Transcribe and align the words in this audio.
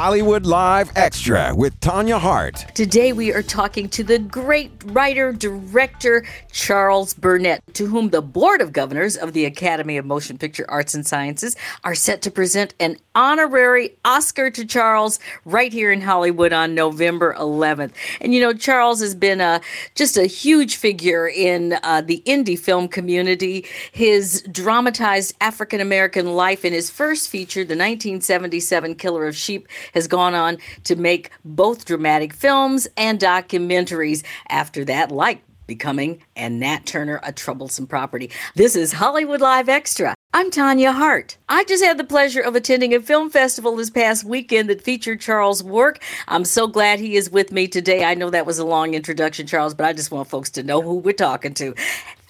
Hollywood 0.00 0.46
Live 0.46 0.92
Extra 0.94 1.52
with 1.56 1.80
Tanya 1.80 2.20
Hart. 2.20 2.66
Today 2.76 3.12
we 3.12 3.32
are 3.32 3.42
talking 3.42 3.88
to 3.88 4.04
the 4.04 4.20
great 4.20 4.70
writer 4.84 5.32
director 5.32 6.24
Charles 6.52 7.14
Burnett, 7.14 7.64
to 7.74 7.86
whom 7.86 8.10
the 8.10 8.22
Board 8.22 8.60
of 8.60 8.72
Governors 8.72 9.16
of 9.16 9.32
the 9.32 9.44
Academy 9.44 9.96
of 9.96 10.06
Motion 10.06 10.38
Picture 10.38 10.64
Arts 10.68 10.94
and 10.94 11.04
Sciences 11.04 11.56
are 11.82 11.96
set 11.96 12.22
to 12.22 12.30
present 12.30 12.74
an 12.78 12.96
honorary 13.16 13.96
Oscar 14.04 14.50
to 14.52 14.64
Charles 14.64 15.18
right 15.44 15.72
here 15.72 15.90
in 15.90 16.00
Hollywood 16.00 16.52
on 16.52 16.76
November 16.76 17.34
11th. 17.34 17.90
And 18.20 18.32
you 18.32 18.40
know, 18.40 18.52
Charles 18.52 19.00
has 19.00 19.16
been 19.16 19.40
a 19.40 19.60
just 19.96 20.16
a 20.16 20.26
huge 20.26 20.76
figure 20.76 21.26
in 21.26 21.76
uh, 21.82 22.02
the 22.02 22.22
indie 22.24 22.58
film 22.58 22.86
community. 22.86 23.66
His 23.90 24.42
dramatized 24.42 25.34
African 25.40 25.80
American 25.80 26.34
life 26.34 26.64
in 26.64 26.72
his 26.72 26.88
first 26.88 27.28
feature, 27.28 27.62
the 27.62 27.74
1977 27.74 28.94
Killer 28.94 29.26
of 29.26 29.34
Sheep, 29.34 29.66
has 29.94 30.06
gone 30.06 30.34
on 30.34 30.58
to 30.84 30.96
make 30.96 31.30
both 31.44 31.84
dramatic 31.84 32.32
films 32.32 32.88
and 32.96 33.18
documentaries 33.18 34.24
after 34.48 34.84
that, 34.84 35.10
like 35.10 35.42
becoming 35.68 36.20
and 36.34 36.58
Nat 36.58 36.86
Turner 36.86 37.20
a 37.22 37.30
troublesome 37.30 37.86
property. 37.86 38.30
This 38.56 38.74
is 38.74 38.94
Hollywood 38.94 39.40
Live 39.40 39.68
Extra. 39.68 40.14
I'm 40.34 40.50
Tanya 40.50 40.92
Hart. 40.92 41.38
I 41.48 41.64
just 41.64 41.84
had 41.84 41.96
the 41.96 42.04
pleasure 42.04 42.40
of 42.40 42.56
attending 42.56 42.94
a 42.94 43.00
film 43.00 43.30
festival 43.30 43.76
this 43.76 43.90
past 43.90 44.24
weekend 44.24 44.68
that 44.68 44.82
featured 44.82 45.20
Charles' 45.20 45.62
work. 45.62 46.02
I'm 46.26 46.44
so 46.44 46.66
glad 46.66 46.98
he 46.98 47.16
is 47.16 47.30
with 47.30 47.52
me 47.52 47.68
today. 47.68 48.04
I 48.04 48.14
know 48.14 48.30
that 48.30 48.46
was 48.46 48.58
a 48.58 48.64
long 48.64 48.94
introduction, 48.94 49.46
Charles, 49.46 49.74
but 49.74 49.86
I 49.86 49.92
just 49.92 50.10
want 50.10 50.28
folks 50.28 50.50
to 50.50 50.62
know 50.62 50.82
who 50.82 50.96
we're 50.96 51.12
talking 51.12 51.54
to. 51.54 51.74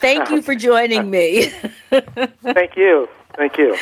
Thank 0.01 0.31
you 0.31 0.43
for 0.43 0.55
joining 0.55 1.11
me. 1.11 1.47
Thank 1.91 2.77
you. 2.77 3.09
Thank 3.39 3.57
you. 3.57 3.77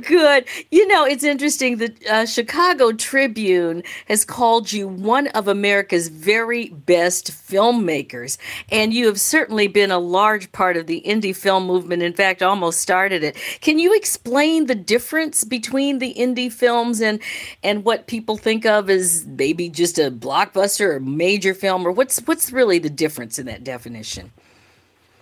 Good. 0.00 0.46
You 0.70 0.86
know, 0.86 1.04
it's 1.04 1.24
interesting. 1.24 1.76
The 1.76 1.92
uh, 2.08 2.24
Chicago 2.24 2.92
Tribune 2.92 3.82
has 4.06 4.24
called 4.24 4.72
you 4.72 4.88
one 4.88 5.26
of 5.28 5.46
America's 5.46 6.08
very 6.08 6.68
best 6.68 7.32
filmmakers. 7.32 8.38
And 8.70 8.94
you 8.94 9.06
have 9.08 9.20
certainly 9.20 9.66
been 9.66 9.90
a 9.90 9.98
large 9.98 10.50
part 10.52 10.78
of 10.78 10.86
the 10.86 11.02
indie 11.04 11.36
film 11.36 11.66
movement. 11.66 12.02
In 12.02 12.14
fact, 12.14 12.42
almost 12.42 12.80
started 12.80 13.22
it. 13.22 13.36
Can 13.60 13.78
you 13.78 13.94
explain 13.94 14.66
the 14.66 14.74
difference 14.74 15.44
between 15.44 15.98
the 15.98 16.14
indie 16.14 16.50
films 16.50 17.02
and, 17.02 17.20
and 17.62 17.84
what 17.84 18.06
people 18.06 18.38
think 18.38 18.64
of 18.64 18.88
as 18.88 19.26
maybe 19.26 19.68
just 19.68 19.98
a 19.98 20.10
blockbuster 20.10 20.94
or 20.94 21.00
major 21.00 21.52
film? 21.52 21.86
Or 21.86 21.92
what's, 21.92 22.20
what's 22.20 22.52
really 22.52 22.78
the 22.78 22.88
difference 22.88 23.38
in 23.38 23.44
that 23.46 23.64
definition? 23.64 24.32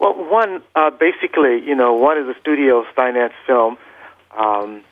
Well, 0.01 0.15
one, 0.15 0.63
uh, 0.75 0.91
basically, 0.91 1.63
you 1.63 1.75
know, 1.75 1.93
one 1.93 2.17
is 2.17 2.27
a 2.27 2.41
studio 2.41 2.87
finance 2.97 3.35
film 3.47 3.77
um, 4.37 4.83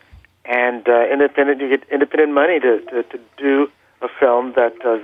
and 0.44 0.86
uh, 0.86 1.06
independent, 1.10 1.62
you 1.62 1.70
get 1.70 1.88
independent 1.90 2.32
money 2.32 2.60
to, 2.60 2.80
to, 2.82 3.02
to 3.02 3.20
do 3.38 3.70
a 4.02 4.08
film 4.20 4.52
that 4.56 4.74
uh, 4.84 4.98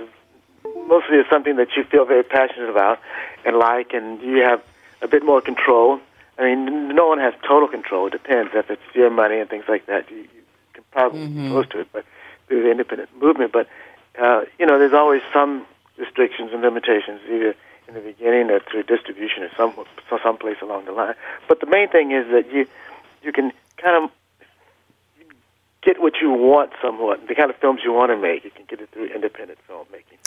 mostly 0.87 1.17
is 1.17 1.25
something 1.27 1.55
that 1.55 1.69
you 1.75 1.83
feel 1.85 2.05
very 2.05 2.21
passionate 2.23 2.69
about 2.69 2.99
and 3.45 3.57
like, 3.57 3.93
and 3.93 4.21
you 4.21 4.43
have 4.43 4.63
a 5.01 5.07
bit 5.07 5.25
more 5.25 5.41
control. 5.41 5.99
I 6.37 6.43
mean, 6.43 6.89
no 6.89 7.07
one 7.07 7.17
has 7.17 7.33
total 7.41 7.67
control. 7.67 8.05
It 8.05 8.11
depends 8.11 8.51
if 8.53 8.69
it's 8.69 8.81
your 8.93 9.09
money 9.09 9.39
and 9.39 9.49
things 9.49 9.65
like 9.67 9.87
that. 9.87 10.11
You, 10.11 10.17
you 10.17 10.43
can 10.73 10.83
probably 10.91 11.21
mm-hmm. 11.21 11.49
close 11.49 11.67
to 11.69 11.79
it, 11.79 11.87
but 11.91 12.05
through 12.47 12.61
the 12.61 12.69
independent 12.69 13.09
movement. 13.19 13.51
But 13.51 13.67
uh, 14.21 14.41
you 14.59 14.67
know, 14.67 14.77
there's 14.77 14.93
always 14.93 15.21
some 15.33 15.65
restrictions 15.97 16.51
and 16.53 16.61
limitations, 16.61 17.21
either 17.27 17.55
in 17.87 17.93
the 17.93 17.99
beginning 17.99 18.49
or 18.49 18.59
through 18.59 18.83
distribution 18.83 19.43
or 19.43 19.49
some 19.55 19.73
someplace 20.23 20.57
along 20.61 20.85
the 20.85 20.91
line. 20.91 21.15
But 21.47 21.59
the 21.59 21.67
main 21.67 21.89
thing 21.89 22.11
is 22.11 22.25
that 22.31 22.51
you 22.51 22.67
you 23.23 23.31
can 23.31 23.51
kind 23.77 24.03
of 24.03 24.11
get 25.85 26.01
what 26.01 26.13
you 26.21 26.31
want 26.31 26.71
somewhat, 26.81 27.27
the 27.27 27.35
kind 27.35 27.49
of 27.49 27.55
films 27.57 27.81
you 27.83 27.93
want 27.93 28.11
to 28.11 28.17
make. 28.17 28.43
You 28.43 28.51
can 28.51 28.65
get 28.67 28.81
it 28.81 28.89
through 28.91 29.05
independent 29.07 29.59
filmmaking. 29.69 30.17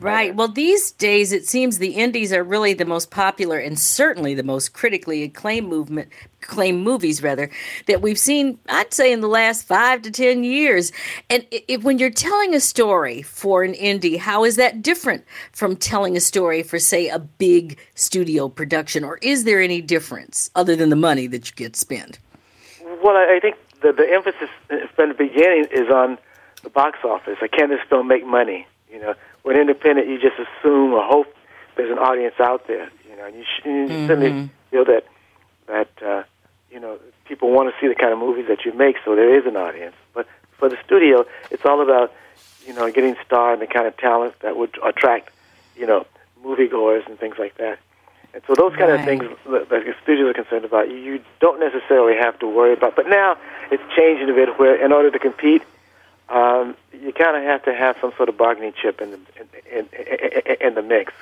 Right. 0.00 0.34
Well, 0.34 0.48
these 0.48 0.90
days 0.90 1.30
it 1.30 1.46
seems 1.46 1.78
the 1.78 1.94
indies 1.94 2.32
are 2.32 2.42
really 2.42 2.74
the 2.74 2.84
most 2.84 3.12
popular 3.12 3.58
and 3.58 3.78
certainly 3.78 4.34
the 4.34 4.42
most 4.42 4.72
critically 4.72 5.22
acclaimed 5.22 5.68
movement, 5.68 6.08
acclaimed 6.42 6.82
movies 6.82 7.22
rather 7.22 7.48
that 7.86 8.02
we've 8.02 8.18
seen. 8.18 8.58
I'd 8.68 8.92
say 8.92 9.12
in 9.12 9.20
the 9.20 9.28
last 9.28 9.64
five 9.64 10.02
to 10.02 10.10
ten 10.10 10.42
years. 10.42 10.90
And 11.30 11.46
if, 11.52 11.84
when 11.84 12.00
you're 12.00 12.10
telling 12.10 12.56
a 12.56 12.60
story 12.60 13.22
for 13.22 13.62
an 13.62 13.74
indie, 13.74 14.18
how 14.18 14.42
is 14.42 14.56
that 14.56 14.82
different 14.82 15.24
from 15.52 15.76
telling 15.76 16.16
a 16.16 16.20
story 16.20 16.64
for, 16.64 16.80
say, 16.80 17.08
a 17.08 17.20
big 17.20 17.78
studio 17.94 18.48
production, 18.48 19.04
or 19.04 19.18
is 19.22 19.44
there 19.44 19.60
any 19.60 19.80
difference 19.80 20.50
other 20.56 20.74
than 20.74 20.90
the 20.90 20.96
money 20.96 21.28
that 21.28 21.48
you 21.48 21.54
get 21.54 21.76
spent? 21.76 22.18
Well, 23.04 23.16
I 23.16 23.38
think 23.40 23.54
the 23.82 23.92
the 23.92 24.08
emphasis 24.10 24.48
from 24.94 25.10
the 25.10 25.14
beginning 25.14 25.66
is 25.70 25.90
on 25.90 26.18
the 26.62 26.70
box 26.70 26.98
office. 27.04 27.38
Like, 27.40 27.52
can 27.52 27.70
this 27.70 27.80
film 27.88 28.08
make 28.08 28.26
money? 28.26 28.66
You 28.90 29.00
know, 29.00 29.14
when 29.42 29.56
independent, 29.56 30.08
you 30.08 30.18
just 30.20 30.36
assume 30.38 30.92
or 30.92 31.02
hope 31.02 31.34
there's 31.76 31.90
an 31.90 31.98
audience 31.98 32.34
out 32.38 32.66
there. 32.66 32.90
You 33.08 33.16
know, 33.16 33.26
and 33.26 33.36
you, 33.36 33.44
sh- 33.44 33.64
you 33.64 33.70
mm-hmm. 33.70 34.06
certainly 34.06 34.50
feel 34.70 34.84
that 34.84 35.04
that 35.66 35.90
uh, 36.02 36.22
you 36.70 36.80
know 36.80 36.98
people 37.26 37.50
want 37.50 37.72
to 37.72 37.80
see 37.80 37.88
the 37.88 37.94
kind 37.94 38.12
of 38.12 38.18
movies 38.18 38.46
that 38.48 38.64
you 38.64 38.72
make, 38.72 38.96
so 39.04 39.14
there 39.14 39.36
is 39.38 39.46
an 39.46 39.56
audience. 39.56 39.96
But 40.14 40.26
for 40.52 40.68
the 40.68 40.76
studio, 40.84 41.24
it's 41.50 41.64
all 41.64 41.82
about 41.82 42.12
you 42.66 42.74
know 42.74 42.90
getting 42.90 43.16
star 43.24 43.52
and 43.52 43.62
the 43.62 43.66
kind 43.66 43.86
of 43.86 43.96
talent 43.96 44.34
that 44.40 44.56
would 44.56 44.78
attract 44.84 45.30
you 45.76 45.86
know 45.86 46.06
moviegoers 46.44 47.06
and 47.06 47.18
things 47.18 47.36
like 47.38 47.56
that. 47.56 47.78
And 48.34 48.42
so 48.46 48.54
those 48.54 48.74
kind 48.76 48.90
right. 48.90 49.00
of 49.00 49.04
things 49.04 49.24
that 49.50 49.68
the 49.68 49.94
studios 50.02 50.30
are 50.30 50.32
concerned 50.32 50.64
about, 50.64 50.90
you 50.90 51.20
don't 51.40 51.60
necessarily 51.60 52.16
have 52.16 52.38
to 52.38 52.46
worry 52.46 52.72
about. 52.72 52.96
But 52.96 53.08
now 53.08 53.36
it's 53.70 53.82
changing 53.94 54.30
a 54.30 54.32
bit 54.32 54.58
where, 54.58 54.82
in 54.82 54.92
order 54.92 55.10
to 55.10 55.18
compete, 55.18 55.62
um, 56.28 56.74
you 56.92 57.12
kind 57.12 57.36
of 57.36 57.42
have 57.42 57.62
to 57.64 57.74
have 57.74 57.96
some 58.00 58.12
sort 58.16 58.28
of 58.30 58.38
bargaining 58.38 58.72
chip 58.80 59.02
in 59.02 59.10
the 59.10 59.18
in, 59.70 59.88
in, 59.90 60.56
in 60.60 60.74
the 60.74 60.82
mix. 60.82 61.12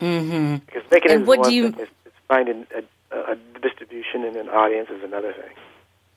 Mm-hmm. 0.00 0.56
Because 0.66 0.82
making 0.90 1.12
and 1.12 1.22
it 1.22 1.26
what 1.26 1.38
one 1.40 1.48
do 1.48 1.54
you... 1.54 1.70
thing, 1.70 1.80
it's, 1.80 1.92
it's 2.06 2.16
finding 2.26 2.66
a, 2.74 3.16
a 3.16 3.36
distribution 3.60 4.24
and 4.24 4.34
an 4.36 4.48
audience 4.48 4.90
is 4.90 5.04
another 5.04 5.32
thing. 5.32 5.54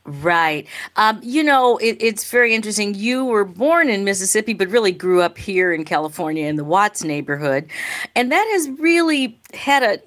Right. 0.07 0.67
Um, 0.97 1.19
you 1.23 1.43
know, 1.43 1.77
it, 1.77 1.97
it's 1.99 2.29
very 2.29 2.53
interesting. 2.53 2.93
You 2.93 3.25
were 3.25 3.43
born 3.43 3.89
in 3.89 4.03
Mississippi, 4.03 4.53
but 4.53 4.69
really 4.69 4.91
grew 4.91 5.23
up 5.23 5.35
here 5.35 5.73
in 5.73 5.83
California 5.83 6.45
in 6.45 6.57
the 6.57 6.63
Watts 6.63 7.03
neighborhood. 7.03 7.67
And 8.15 8.31
that 8.31 8.47
has 8.51 8.69
really 8.79 9.39
had 9.55 9.81
a, 9.81 9.97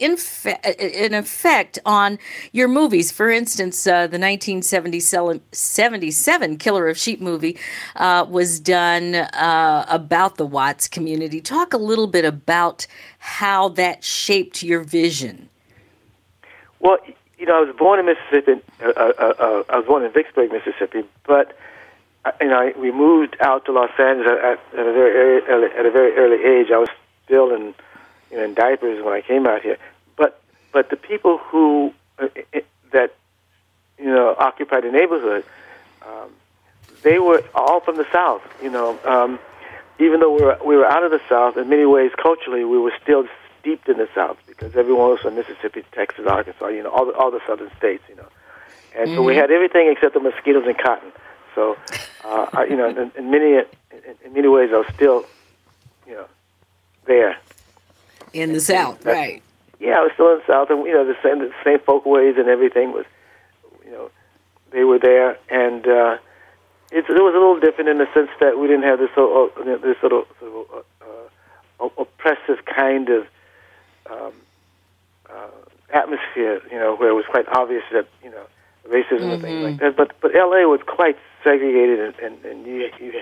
an 1.04 1.14
effect 1.14 1.80
on 1.84 2.20
your 2.52 2.68
movies. 2.68 3.10
For 3.10 3.28
instance, 3.28 3.88
uh, 3.88 4.06
the 4.06 4.20
1977 4.20 6.58
Killer 6.58 6.88
of 6.88 6.96
Sheep 6.96 7.20
movie 7.20 7.58
uh, 7.96 8.24
was 8.28 8.60
done 8.60 9.16
uh, 9.16 9.84
about 9.88 10.36
the 10.36 10.46
Watts 10.46 10.86
community. 10.86 11.40
Talk 11.40 11.72
a 11.72 11.78
little 11.78 12.06
bit 12.06 12.24
about 12.24 12.86
how 13.18 13.70
that 13.70 14.04
shaped 14.04 14.62
your 14.62 14.84
vision. 14.84 15.48
Well, 16.78 16.98
you 17.38 17.46
know, 17.46 17.56
I 17.56 17.60
was 17.60 17.74
born 17.76 18.00
in 18.00 18.06
Mississippi. 18.06 18.60
Uh, 18.82 18.88
uh, 18.88 19.12
uh, 19.18 19.34
uh, 19.38 19.62
I 19.68 19.76
was 19.78 19.86
born 19.86 20.04
in 20.04 20.12
Vicksburg, 20.12 20.50
Mississippi, 20.52 21.04
but 21.24 21.56
uh, 22.24 22.32
you 22.40 22.48
know, 22.48 22.72
we 22.76 22.90
moved 22.90 23.36
out 23.40 23.64
to 23.66 23.72
Los 23.72 23.90
Angeles 23.98 24.38
at, 24.42 24.58
at 24.78 24.86
a 24.86 24.92
very 24.92 25.42
early, 25.42 25.68
at 25.76 25.86
a 25.86 25.90
very 25.90 26.16
early 26.16 26.44
age. 26.44 26.70
I 26.72 26.78
was 26.78 26.88
still 27.24 27.54
in 27.54 27.74
you 28.30 28.36
know 28.36 28.44
in 28.44 28.54
diapers 28.54 29.02
when 29.04 29.14
I 29.14 29.20
came 29.20 29.46
out 29.46 29.62
here. 29.62 29.78
But 30.16 30.40
but 30.72 30.90
the 30.90 30.96
people 30.96 31.38
who 31.38 31.94
uh, 32.18 32.28
that 32.92 33.14
you 33.98 34.06
know 34.06 34.34
occupied 34.38 34.82
the 34.82 34.90
neighborhood, 34.90 35.44
um, 36.06 36.30
they 37.02 37.20
were 37.20 37.42
all 37.54 37.80
from 37.80 37.96
the 37.96 38.06
South. 38.12 38.42
You 38.60 38.70
know, 38.70 38.98
um, 39.04 39.38
even 40.00 40.18
though 40.18 40.34
we 40.34 40.42
were 40.42 40.58
we 40.64 40.76
were 40.76 40.86
out 40.86 41.04
of 41.04 41.12
the 41.12 41.20
South, 41.28 41.56
in 41.56 41.68
many 41.68 41.86
ways 41.86 42.10
culturally 42.20 42.64
we 42.64 42.78
were 42.78 42.92
still 43.00 43.28
steeped 43.68 43.88
in 43.88 43.98
the 43.98 44.08
South 44.14 44.38
because 44.46 44.74
everyone 44.76 45.10
was 45.10 45.20
from 45.20 45.34
Mississippi, 45.34 45.84
Texas, 45.92 46.26
Arkansas, 46.26 46.68
you 46.68 46.82
know, 46.82 46.90
all 46.90 47.04
the, 47.04 47.12
all 47.12 47.30
the 47.30 47.40
southern 47.46 47.70
states, 47.76 48.02
you 48.08 48.16
know. 48.16 48.28
And 48.96 49.08
mm-hmm. 49.08 49.16
so 49.16 49.22
we 49.22 49.32
mm-hmm. 49.32 49.40
had 49.40 49.50
everything 49.50 49.92
except 49.92 50.14
the 50.14 50.20
mosquitoes 50.20 50.64
and 50.66 50.78
cotton. 50.78 51.12
So, 51.54 51.76
uh, 52.24 52.46
I, 52.52 52.64
you 52.64 52.76
know, 52.76 52.88
in, 52.88 53.12
in 53.16 53.30
many 53.30 53.56
in, 53.56 53.66
in 54.24 54.32
many 54.32 54.48
ways, 54.48 54.70
I 54.72 54.78
was 54.78 54.86
still, 54.94 55.26
you 56.06 56.14
know, 56.14 56.26
there. 57.06 57.36
In 58.32 58.50
the 58.50 58.54
and, 58.54 58.62
South, 58.62 59.04
and 59.04 59.06
right? 59.06 59.42
Yeah, 59.80 59.98
I 59.98 60.02
was 60.02 60.12
still 60.14 60.32
in 60.32 60.38
the 60.38 60.46
South, 60.46 60.70
and 60.70 60.86
you 60.86 60.92
know, 60.92 61.04
the 61.04 61.16
same 61.22 61.40
the 61.40 61.52
same 61.62 61.78
folkways 61.80 62.36
and 62.38 62.48
everything 62.48 62.92
was, 62.92 63.04
you 63.84 63.90
know, 63.90 64.10
they 64.70 64.84
were 64.84 64.98
there, 64.98 65.36
and 65.50 65.86
uh, 65.86 66.16
it's, 66.90 67.08
it 67.08 67.12
was 67.12 67.34
a 67.34 67.38
little 67.38 67.60
different 67.60 67.90
in 67.90 67.98
the 67.98 68.08
sense 68.14 68.30
that 68.40 68.58
we 68.58 68.66
didn't 68.66 68.84
have 68.84 68.98
this 68.98 69.10
sort 69.14 69.52
of, 69.58 69.82
this 69.82 69.96
sort 70.00 70.12
of, 70.12 70.24
sort 70.40 70.68
of 70.70 70.84
uh, 71.02 71.84
uh, 71.84 71.88
oppressive 71.98 72.64
kind 72.64 73.10
of 73.10 73.26
um, 74.10 74.32
uh, 75.30 75.48
atmosphere, 75.92 76.60
you 76.70 76.78
know, 76.78 76.96
where 76.96 77.10
it 77.10 77.14
was 77.14 77.24
quite 77.30 77.46
obvious 77.48 77.82
that 77.92 78.08
you 78.22 78.30
know 78.30 78.44
racism 78.88 79.20
mm-hmm. 79.20 79.30
and 79.30 79.42
things 79.42 79.62
like 79.62 79.74
mm-hmm. 79.76 79.84
that. 79.84 79.96
But 79.96 80.12
but 80.20 80.34
L.A. 80.34 80.66
was 80.66 80.80
quite 80.86 81.16
segregated, 81.44 82.00
and, 82.00 82.14
and, 82.18 82.44
and 82.44 82.66
you, 82.66 82.90
you 83.00 83.12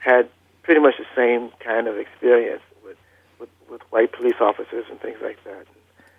had 0.00 0.28
pretty 0.62 0.80
much 0.80 0.94
the 0.98 1.06
same 1.14 1.50
kind 1.60 1.86
of 1.86 1.96
experience 1.98 2.62
with, 2.84 2.96
with 3.38 3.50
with 3.70 3.82
white 3.90 4.12
police 4.12 4.40
officers 4.40 4.84
and 4.90 5.00
things 5.00 5.18
like 5.22 5.42
that. 5.44 5.66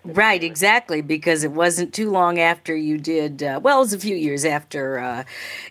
Right, 0.08 0.44
exactly, 0.44 1.00
because 1.00 1.42
it 1.42 1.50
wasn't 1.50 1.92
too 1.92 2.10
long 2.10 2.38
after 2.38 2.76
you 2.76 2.96
did, 2.96 3.42
uh, 3.42 3.58
well, 3.60 3.78
it 3.78 3.80
was 3.80 3.92
a 3.92 3.98
few 3.98 4.14
years 4.14 4.44
after 4.44 5.00
uh, 5.00 5.24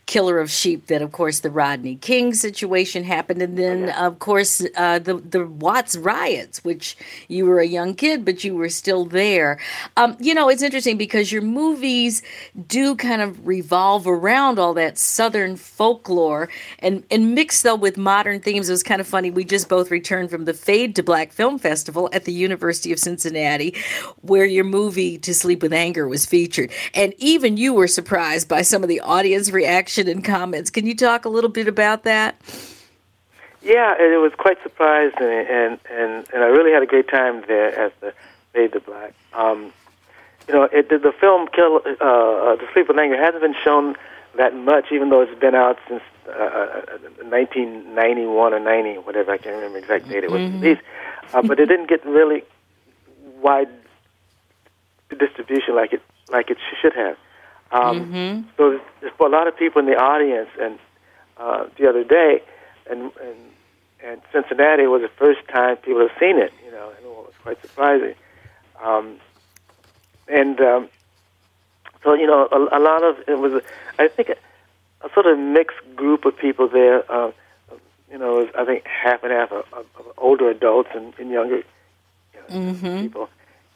Killer 0.07 0.39
of 0.39 0.51
Sheep 0.51 0.87
that, 0.87 1.01
of 1.01 1.13
course, 1.13 1.39
the 1.39 1.49
Rodney 1.49 1.95
King 1.95 2.33
situation 2.33 3.05
happened. 3.05 3.41
And 3.41 3.57
then, 3.57 3.89
of 3.91 4.19
course, 4.19 4.61
uh, 4.75 4.99
the, 4.99 5.15
the 5.15 5.47
Watts 5.47 5.95
riots, 5.95 6.65
which 6.65 6.97
you 7.29 7.45
were 7.45 7.61
a 7.61 7.65
young 7.65 7.93
kid, 7.95 8.25
but 8.25 8.43
you 8.43 8.55
were 8.55 8.67
still 8.67 9.05
there. 9.05 9.57
Um, 9.95 10.17
you 10.19 10.33
know, 10.33 10.49
it's 10.49 10.63
interesting 10.63 10.97
because 10.97 11.31
your 11.31 11.41
movies 11.41 12.21
do 12.67 12.95
kind 12.95 13.21
of 13.21 13.47
revolve 13.47 14.05
around 14.05 14.59
all 14.59 14.73
that 14.73 14.97
Southern 14.97 15.55
folklore 15.55 16.49
and, 16.79 17.05
and 17.09 17.33
mixed, 17.33 17.63
though, 17.63 17.75
with 17.75 17.97
modern 17.97 18.41
themes. 18.41 18.67
It 18.67 18.73
was 18.73 18.83
kind 18.83 18.99
of 18.99 19.07
funny. 19.07 19.31
We 19.31 19.45
just 19.45 19.69
both 19.69 19.91
returned 19.91 20.29
from 20.29 20.43
the 20.43 20.53
Fade 20.53 20.93
to 20.97 21.03
Black 21.03 21.31
Film 21.31 21.57
Festival 21.57 22.09
at 22.11 22.25
the 22.25 22.33
University 22.33 22.91
of 22.91 22.99
Cincinnati 22.99 23.73
where 24.27 24.45
your 24.45 24.63
movie 24.63 25.17
To 25.19 25.33
Sleep 25.33 25.61
with 25.61 25.73
Anger 25.73 26.07
was 26.07 26.25
featured. 26.25 26.71
And 26.93 27.13
even 27.17 27.57
you 27.57 27.73
were 27.73 27.87
surprised 27.87 28.47
by 28.47 28.61
some 28.61 28.83
of 28.83 28.89
the 28.89 28.99
audience 29.01 29.51
reaction 29.51 30.07
and 30.07 30.23
comments. 30.23 30.69
Can 30.69 30.85
you 30.85 30.95
talk 30.95 31.25
a 31.25 31.29
little 31.29 31.49
bit 31.49 31.67
about 31.67 32.03
that? 32.03 32.41
Yeah, 33.61 33.95
it 33.97 34.21
was 34.21 34.31
quite 34.37 34.61
surprising, 34.61 35.47
and 35.49 35.79
and 35.89 36.27
and 36.31 36.43
I 36.43 36.47
really 36.47 36.71
had 36.71 36.83
a 36.83 36.85
great 36.85 37.07
time 37.07 37.43
there 37.47 37.75
at 37.75 37.99
the 37.99 38.13
Fade 38.53 38.73
to 38.73 38.79
Black. 38.79 39.15
Um, 39.33 39.73
you 40.47 40.53
know, 40.53 40.63
it, 40.71 40.89
the, 40.89 40.99
the 40.99 41.11
film 41.11 41.47
Kill, 41.47 41.81
uh, 41.83 42.03
uh, 42.03 42.55
To 42.57 42.67
Sleep 42.73 42.87
with 42.87 42.99
Anger 42.99 43.17
hasn't 43.17 43.41
been 43.41 43.55
shown 43.63 43.95
that 44.37 44.53
much, 44.53 44.91
even 44.91 45.09
though 45.09 45.21
it's 45.21 45.39
been 45.39 45.55
out 45.55 45.79
since 45.87 46.03
uh, 46.27 46.81
1991 47.23 48.53
uh, 48.53 48.55
or 48.55 48.59
90, 48.59 48.99
whatever. 48.99 49.31
I 49.31 49.37
can't 49.37 49.55
remember 49.55 49.79
exact 49.79 50.09
date 50.09 50.23
it 50.23 50.31
was 50.31 50.41
mm-hmm. 50.41 50.61
released. 50.61 50.81
Uh, 51.33 51.41
but 51.41 51.59
it 51.59 51.65
didn't 51.65 51.89
get 51.89 52.05
really 52.05 52.43
wide 53.41 53.69
distribution 55.15 55.75
like 55.75 55.93
it 55.93 56.01
like 56.29 56.49
it 56.49 56.57
should 56.81 56.93
have. 56.93 57.17
Um, 57.71 58.11
mm-hmm. 58.11 58.49
So 58.57 58.79
for 59.17 59.27
a 59.27 59.29
lot 59.29 59.47
of 59.47 59.57
people 59.57 59.79
in 59.79 59.85
the 59.85 59.97
audience, 59.97 60.49
and 60.61 60.79
uh, 61.37 61.65
the 61.77 61.89
other 61.89 62.03
day, 62.03 62.41
and, 62.89 63.11
and 63.21 63.37
and 64.03 64.21
Cincinnati 64.31 64.87
was 64.87 65.01
the 65.01 65.11
first 65.17 65.39
time 65.47 65.77
people 65.77 66.01
have 66.01 66.17
seen 66.19 66.37
it. 66.37 66.53
You 66.63 66.71
know, 66.71 66.89
and 66.89 67.05
it 67.05 67.09
was 67.09 67.33
quite 67.41 67.61
surprising. 67.61 68.15
Um, 68.83 69.17
and 70.27 70.59
um, 70.61 70.89
so 72.03 72.13
you 72.13 72.27
know, 72.27 72.47
a, 72.51 72.77
a 72.77 72.79
lot 72.79 73.03
of 73.03 73.17
it 73.27 73.39
was. 73.39 73.61
I 73.97 74.07
think 74.07 74.29
a, 74.29 74.35
a 75.05 75.09
sort 75.13 75.25
of 75.25 75.37
mixed 75.37 75.77
group 75.95 76.25
of 76.25 76.37
people 76.37 76.67
there. 76.67 77.09
Uh, 77.11 77.31
you 78.11 78.19
know, 78.19 78.35
was, 78.35 78.49
I 78.57 78.63
think 78.65 78.85
half 78.85 79.23
and 79.23 79.31
half 79.31 79.51
of, 79.51 79.65
of, 79.73 79.85
of 79.97 80.05
older 80.17 80.49
adults 80.49 80.89
and, 80.93 81.13
and 81.17 81.31
younger 81.31 81.57
you 81.57 81.63
know, 82.49 82.55
mm-hmm. 82.55 83.01
people, 83.01 83.29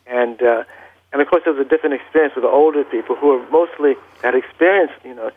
and 0.05 0.41
uh, 0.41 0.63
and 1.11 1.21
of 1.21 1.27
course, 1.27 1.43
there 1.43 1.53
was 1.53 1.65
a 1.65 1.69
different 1.69 1.95
experience 1.95 2.35
with 2.35 2.43
the 2.43 2.49
older 2.49 2.83
people 2.83 3.15
who 3.15 3.27
were 3.27 3.49
mostly 3.49 3.95
had 4.21 4.35
experienced, 4.35 4.95
you 5.03 5.15
know, 5.15 5.31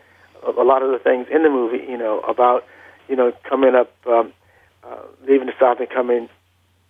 a, 0.45 0.51
a 0.51 0.63
lot 0.63 0.83
of 0.83 0.91
the 0.91 0.99
things 0.99 1.27
in 1.31 1.43
the 1.43 1.49
movie, 1.49 1.83
you 1.89 1.97
know, 1.97 2.19
about, 2.21 2.63
you 3.07 3.15
know, 3.15 3.33
coming 3.43 3.75
up, 3.75 3.91
um, 4.05 4.33
uh, 4.83 5.01
leaving 5.27 5.47
the 5.47 5.53
South 5.59 5.79
and 5.79 5.89
coming 5.89 6.29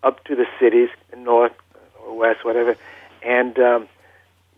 up 0.04 0.24
to 0.26 0.36
the 0.36 0.46
cities 0.60 0.90
North 1.18 1.54
or 2.04 2.18
West, 2.18 2.44
whatever, 2.44 2.76
and 3.24 3.58
um, 3.60 3.88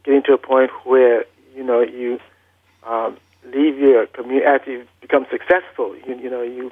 getting 0.04 0.24
to 0.24 0.33
a 0.33 0.38
point 0.38 0.72
where, 0.86 1.25
you 1.56 1.63
know, 1.63 1.81
you 1.81 2.19
um, 2.83 3.18
leave 3.45 3.77
your 3.77 4.07
community 4.07 4.45
after 4.45 4.72
you 4.72 4.88
become 5.01 5.27
successful. 5.30 5.95
You, 6.07 6.18
you 6.18 6.30
know, 6.30 6.42
you 6.42 6.72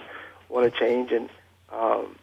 want 0.50 0.72
to 0.72 0.80
change 0.80 1.12
and, 1.12 1.30
um, 1.72 2.16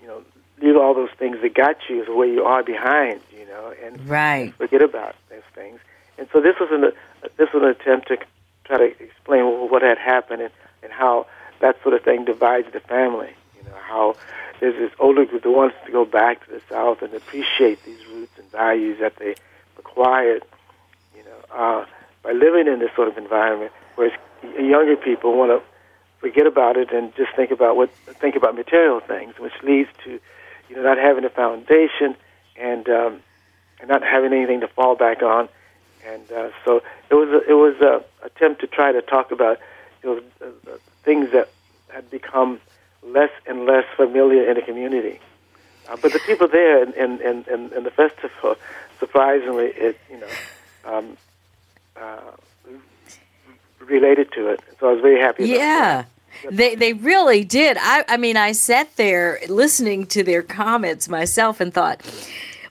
you 0.00 0.06
know, 0.06 0.22
leave 0.62 0.76
all 0.76 0.94
those 0.94 1.10
things 1.18 1.38
that 1.42 1.54
got 1.54 1.76
you 1.88 2.02
is 2.02 2.08
where 2.08 2.28
you 2.28 2.44
are 2.44 2.62
behind, 2.62 3.20
you 3.36 3.46
know, 3.46 3.74
and 3.84 4.08
right. 4.08 4.54
forget 4.54 4.82
about 4.82 5.16
those 5.28 5.42
things. 5.54 5.80
And 6.18 6.28
so 6.32 6.40
this 6.40 6.54
was 6.60 6.68
an 6.70 6.92
this 7.36 7.52
was 7.52 7.62
an 7.62 7.68
attempt 7.70 8.08
to 8.08 8.18
try 8.64 8.78
to 8.78 9.02
explain 9.02 9.44
what 9.70 9.82
had 9.82 9.98
happened 9.98 10.42
and, 10.42 10.52
and 10.82 10.92
how 10.92 11.26
that 11.60 11.80
sort 11.82 11.94
of 11.94 12.02
thing 12.02 12.24
divides 12.24 12.68
the 12.72 12.80
family. 12.80 13.30
You 13.56 13.68
know, 13.68 13.76
how 13.76 14.16
there's 14.60 14.76
this 14.76 14.92
older 14.98 15.24
group 15.24 15.42
that 15.42 15.50
wants 15.50 15.76
to 15.86 15.92
go 15.92 16.04
back 16.04 16.44
to 16.46 16.52
the 16.52 16.60
South 16.68 17.02
and 17.02 17.12
appreciate 17.14 17.82
these 17.84 18.04
roots 18.06 18.32
and 18.38 18.50
values 18.52 18.98
that 19.00 19.16
they 19.16 19.34
acquired, 19.78 20.44
you 21.16 21.24
know, 21.24 21.56
uh, 21.56 21.84
by 22.22 22.32
living 22.32 22.72
in 22.72 22.78
this 22.78 22.90
sort 22.94 23.08
of 23.08 23.18
environment, 23.18 23.72
whereas 23.96 24.12
younger 24.58 24.96
people 24.96 25.36
want 25.36 25.50
to 25.50 25.62
forget 26.20 26.46
about 26.46 26.76
it 26.76 26.92
and 26.92 27.14
just 27.16 27.34
think 27.34 27.50
about 27.50 27.76
what 27.76 27.90
think 28.20 28.36
about 28.36 28.54
material 28.54 29.00
things, 29.00 29.34
which 29.38 29.52
leads 29.64 29.90
to 30.04 30.20
you 30.72 30.78
know, 30.78 30.88
not 30.88 30.98
having 30.98 31.24
a 31.24 31.30
foundation 31.30 32.16
and 32.56 32.88
um, 32.88 33.20
and 33.80 33.88
not 33.88 34.02
having 34.02 34.32
anything 34.32 34.60
to 34.60 34.68
fall 34.68 34.96
back 34.96 35.22
on. 35.22 35.48
And 36.06 36.32
uh, 36.32 36.50
so 36.64 36.82
it 37.10 37.14
was 37.14 37.28
a, 37.28 37.50
it 37.50 37.54
was 37.54 37.80
a 37.80 38.02
attempt 38.24 38.60
to 38.62 38.66
try 38.66 38.90
to 38.92 39.02
talk 39.02 39.30
about 39.30 39.58
you 40.02 40.22
know 40.40 40.46
uh, 40.46 40.76
things 41.02 41.30
that 41.32 41.50
had 41.88 42.10
become 42.10 42.58
less 43.02 43.30
and 43.46 43.66
less 43.66 43.84
familiar 43.96 44.48
in 44.48 44.54
the 44.54 44.62
community. 44.62 45.20
Uh, 45.88 45.96
but 46.00 46.12
the 46.12 46.20
people 46.20 46.48
there 46.48 46.82
and 46.82 46.94
in, 46.94 47.44
in, 47.52 47.72
in 47.72 47.84
the 47.84 47.90
festival, 47.90 48.56
surprisingly, 48.98 49.66
it 49.66 49.98
you 50.10 50.18
know 50.18 50.28
um, 50.86 51.16
uh, 51.96 52.20
related 53.80 54.32
to 54.32 54.48
it. 54.48 54.60
So 54.80 54.88
I 54.88 54.92
was 54.92 55.02
very 55.02 55.20
happy. 55.20 55.46
yeah. 55.46 56.04
They 56.50 56.74
they 56.74 56.92
really 56.92 57.44
did. 57.44 57.76
I 57.80 58.04
I 58.08 58.16
mean, 58.16 58.36
I 58.36 58.52
sat 58.52 58.94
there 58.96 59.38
listening 59.48 60.06
to 60.06 60.22
their 60.22 60.42
comments 60.42 61.08
myself 61.08 61.60
and 61.60 61.72
thought, 61.72 62.02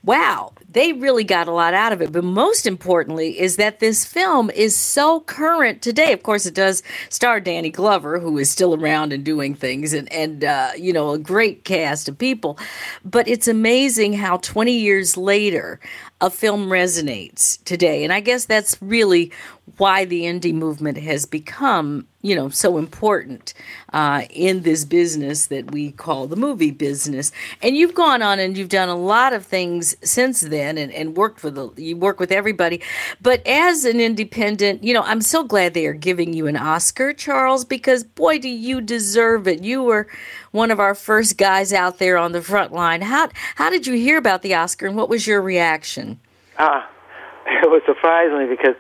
wow, 0.04 0.54
they 0.72 0.94
really 0.94 1.24
got 1.24 1.48
a 1.48 1.52
lot 1.52 1.74
out 1.74 1.92
of 1.92 2.02
it. 2.02 2.12
But 2.12 2.24
most 2.24 2.66
importantly 2.66 3.40
is 3.40 3.58
that 3.58 3.80
this 3.80 4.06
film 4.06 4.50
is 4.52 4.76
so 4.76 5.22
current 5.22 5.82
today. 5.82 6.14
Of 6.14 6.24
course, 6.24 6.46
it 6.46 6.56
does 6.56 6.82
star 7.10 7.40
Danny 7.40 7.70
Glover, 7.70 8.20
who 8.20 8.38
is 8.38 8.50
still 8.50 8.74
around 8.74 9.14
and 9.14 9.24
doing 9.24 9.54
things, 9.54 9.94
and 9.94 10.12
and 10.12 10.44
uh, 10.44 10.72
you 10.78 10.94
know 10.94 11.12
a 11.12 11.20
great 11.20 11.66
cast 11.66 12.08
of 12.08 12.18
people. 12.18 12.58
But 13.04 13.28
it's 13.28 13.48
amazing 13.48 14.14
how 14.14 14.38
20 14.38 14.72
years 14.72 15.18
later, 15.18 15.80
a 16.22 16.30
film 16.30 16.70
resonates 16.70 17.62
today, 17.66 18.04
and 18.04 18.14
I 18.14 18.20
guess 18.20 18.46
that's 18.46 18.78
really 18.82 19.32
why 19.78 20.06
the 20.06 20.24
indie 20.24 20.54
movement 20.54 20.98
has 20.98 21.26
become, 21.26 22.06
you 22.22 22.36
know, 22.36 22.50
so 22.50 22.78
important 22.78 23.54
uh, 23.94 24.24
in 24.30 24.62
this 24.62 24.86
business 24.86 25.48
that 25.48 25.72
we 25.72 25.92
call 25.92 26.28
the 26.28 26.36
movie 26.36 26.72
business. 26.72 27.32
And 27.62 27.76
you've 27.76 27.96
gone 27.96 28.22
on 28.22 28.38
and 28.38 28.58
you've 28.58 28.70
done 28.70 28.90
a 28.90 28.96
lot 28.96 29.34
of 29.34 29.46
things 29.46 29.96
since 30.04 30.42
then, 30.42 30.78
and, 30.78 30.92
and 30.92 31.18
worked 31.18 31.44
with 31.44 31.56
the, 31.56 31.72
you 31.82 31.98
work 31.98 32.20
with 32.20 32.32
everybody. 32.32 32.82
But 33.22 33.46
as 33.48 33.86
an 33.86 34.00
independent, 34.00 34.84
you 34.84 34.94
know, 34.94 35.04
I'm 35.04 35.22
so 35.22 35.44
glad 35.44 35.74
they 35.74 35.88
are 35.88 35.94
giving 35.94 36.34
you 36.34 36.48
an 36.48 36.58
Oscar, 36.58 37.14
Charles, 37.14 37.66
because 37.66 38.04
boy, 38.04 38.40
do 38.40 38.50
you 38.50 38.82
deserve 38.82 39.48
it. 39.48 39.64
You 39.64 39.84
were 39.84 40.08
one 40.52 40.72
of 40.72 40.80
our 40.80 40.96
first 40.96 41.38
guys 41.38 41.74
out 41.74 41.98
there 41.98 42.18
on 42.18 42.32
the 42.32 42.42
front 42.42 42.72
line. 42.72 43.02
How 43.02 43.30
how 43.56 43.70
did 43.70 43.88
you 43.88 43.94
hear 43.94 44.18
about 44.18 44.42
the 44.42 44.54
Oscar, 44.56 44.88
and 44.88 44.96
what 44.96 45.10
was 45.10 45.26
your 45.28 45.42
reaction? 45.42 46.20
Ah, 46.58 46.90
it 47.48 47.70
was 47.70 47.82
surprising 47.86 48.50
because 48.50 48.76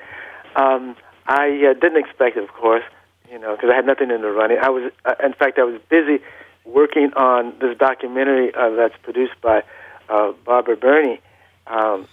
um, 0.56 0.96
I 1.26 1.48
uh, 1.70 1.74
didn't 1.74 1.98
expect 1.98 2.38
it, 2.38 2.44
of 2.44 2.54
course, 2.54 2.84
you 3.32 3.40
know, 3.40 3.56
because 3.56 3.70
I 3.72 3.76
had 3.76 3.86
nothing 3.86 4.12
in 4.12 4.22
the 4.22 4.32
running. 4.32 4.58
I 4.62 4.70
was, 4.70 4.92
uh, 5.06 5.16
in 5.24 5.34
fact, 5.34 5.58
I 5.58 5.64
was 5.64 5.80
busy 5.90 6.20
working 6.66 7.14
on 7.14 7.54
this 7.60 7.78
documentary 7.78 8.54
uh, 8.54 8.70
that's 8.72 8.96
produced 9.02 9.40
by 9.42 9.64
uh, 10.10 10.34
Barbara 10.46 10.78
Berney 10.78 11.22
um, 11.68 12.08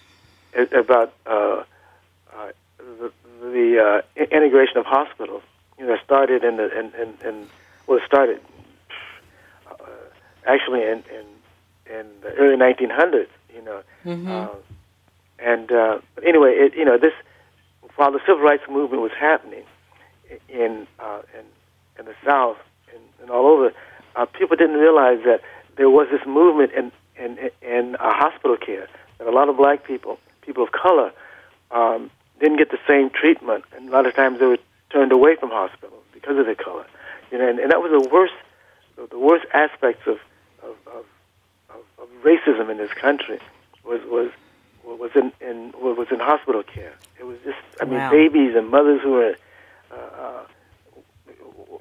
about 0.72 1.12
uh, 1.26 1.64
uh, 2.34 2.52
the, 2.78 3.12
the 3.40 4.02
uh, 4.16 4.22
integration 4.22 4.78
of 4.78 4.86
hospitals. 4.86 5.42
You 5.78 5.86
know, 5.86 5.96
started 6.04 6.42
in 6.42 6.56
the 6.56 6.76
in, 6.76 6.92
in, 6.94 7.28
in 7.28 7.46
well, 7.86 8.00
started 8.04 8.40
actually 10.48 10.82
in, 10.82 11.04
in 11.12 11.26
in 11.98 12.06
the 12.22 12.34
early 12.34 12.56
1900s. 12.56 13.28
You 13.54 13.62
know, 13.62 13.82
mm-hmm. 14.04 14.30
uh, 14.30 14.48
and 15.38 15.70
uh, 15.70 15.98
anyway, 16.26 16.52
it, 16.52 16.74
you 16.74 16.84
know 16.84 16.98
this 16.98 17.12
while 17.96 18.12
the 18.12 18.20
civil 18.20 18.42
rights 18.42 18.62
movement 18.68 19.02
was 19.02 19.12
happening 19.18 19.64
in 20.48 20.86
uh, 20.98 21.22
in, 21.34 21.44
in 21.98 22.04
the 22.06 22.14
South 22.24 22.58
and, 22.94 23.02
and 23.20 23.30
all 23.30 23.46
over, 23.46 23.72
uh, 24.16 24.26
people 24.26 24.56
didn't 24.56 24.76
realize 24.76 25.18
that 25.24 25.40
there 25.76 25.90
was 25.90 26.08
this 26.10 26.24
movement 26.26 26.72
in 26.72 26.92
in, 27.18 27.50
in 27.62 27.96
uh, 27.96 28.12
hospital 28.12 28.56
care 28.56 28.88
that 29.18 29.26
a 29.26 29.30
lot 29.30 29.48
of 29.48 29.56
black 29.56 29.84
people, 29.84 30.18
people 30.42 30.62
of 30.62 30.70
color, 30.72 31.12
um, 31.70 32.10
didn't 32.40 32.58
get 32.58 32.70
the 32.70 32.78
same 32.86 33.10
treatment, 33.10 33.64
and 33.76 33.88
a 33.88 33.92
lot 33.92 34.06
of 34.06 34.14
times 34.14 34.38
they 34.38 34.46
were 34.46 34.58
turned 34.90 35.12
away 35.12 35.36
from 35.36 35.50
hospitals 35.50 36.02
because 36.14 36.38
of 36.38 36.46
their 36.46 36.54
color. 36.54 36.86
You 37.30 37.38
know, 37.38 37.48
and, 37.48 37.58
and 37.58 37.70
that 37.70 37.82
was 37.82 37.90
the 37.90 38.08
worst, 38.08 38.34
the 39.10 39.18
worst 39.18 39.44
aspects 39.52 40.06
of 40.06 40.18
of, 40.62 40.76
of, 40.86 41.04
of, 41.70 41.82
of 41.98 42.08
racism 42.22 42.70
in 42.70 42.78
this 42.78 42.92
country 42.92 43.38
was 43.84 44.00
was 44.06 44.30
was 44.84 45.10
in, 45.14 45.32
in 45.40 45.72
was 45.78 46.08
in 46.10 46.18
hospital 46.18 46.62
care. 46.62 46.94
It 47.18 47.24
was 47.24 47.38
just, 47.44 47.58
I 47.80 47.84
mean, 47.84 47.98
wow. 47.98 48.10
babies 48.10 48.54
and 48.56 48.70
mothers 48.70 49.02
who 49.02 49.10
were, 49.10 49.36
uh, 49.90 49.94
uh, 49.96 50.42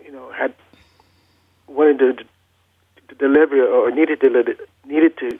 you 0.04 0.12
know, 0.12 0.32
had 0.32 0.54
wanted 1.68 2.00
to, 2.00 2.26
to 3.08 3.16
deliver 3.16 3.66
or 3.66 3.92
needed 3.92 4.20
to 4.22 4.58
needed 4.86 5.18
to 5.18 5.40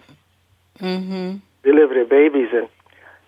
mm-hmm. 0.80 1.38
deliver 1.64 1.94
their 1.94 2.06
babies, 2.06 2.50
and 2.54 2.70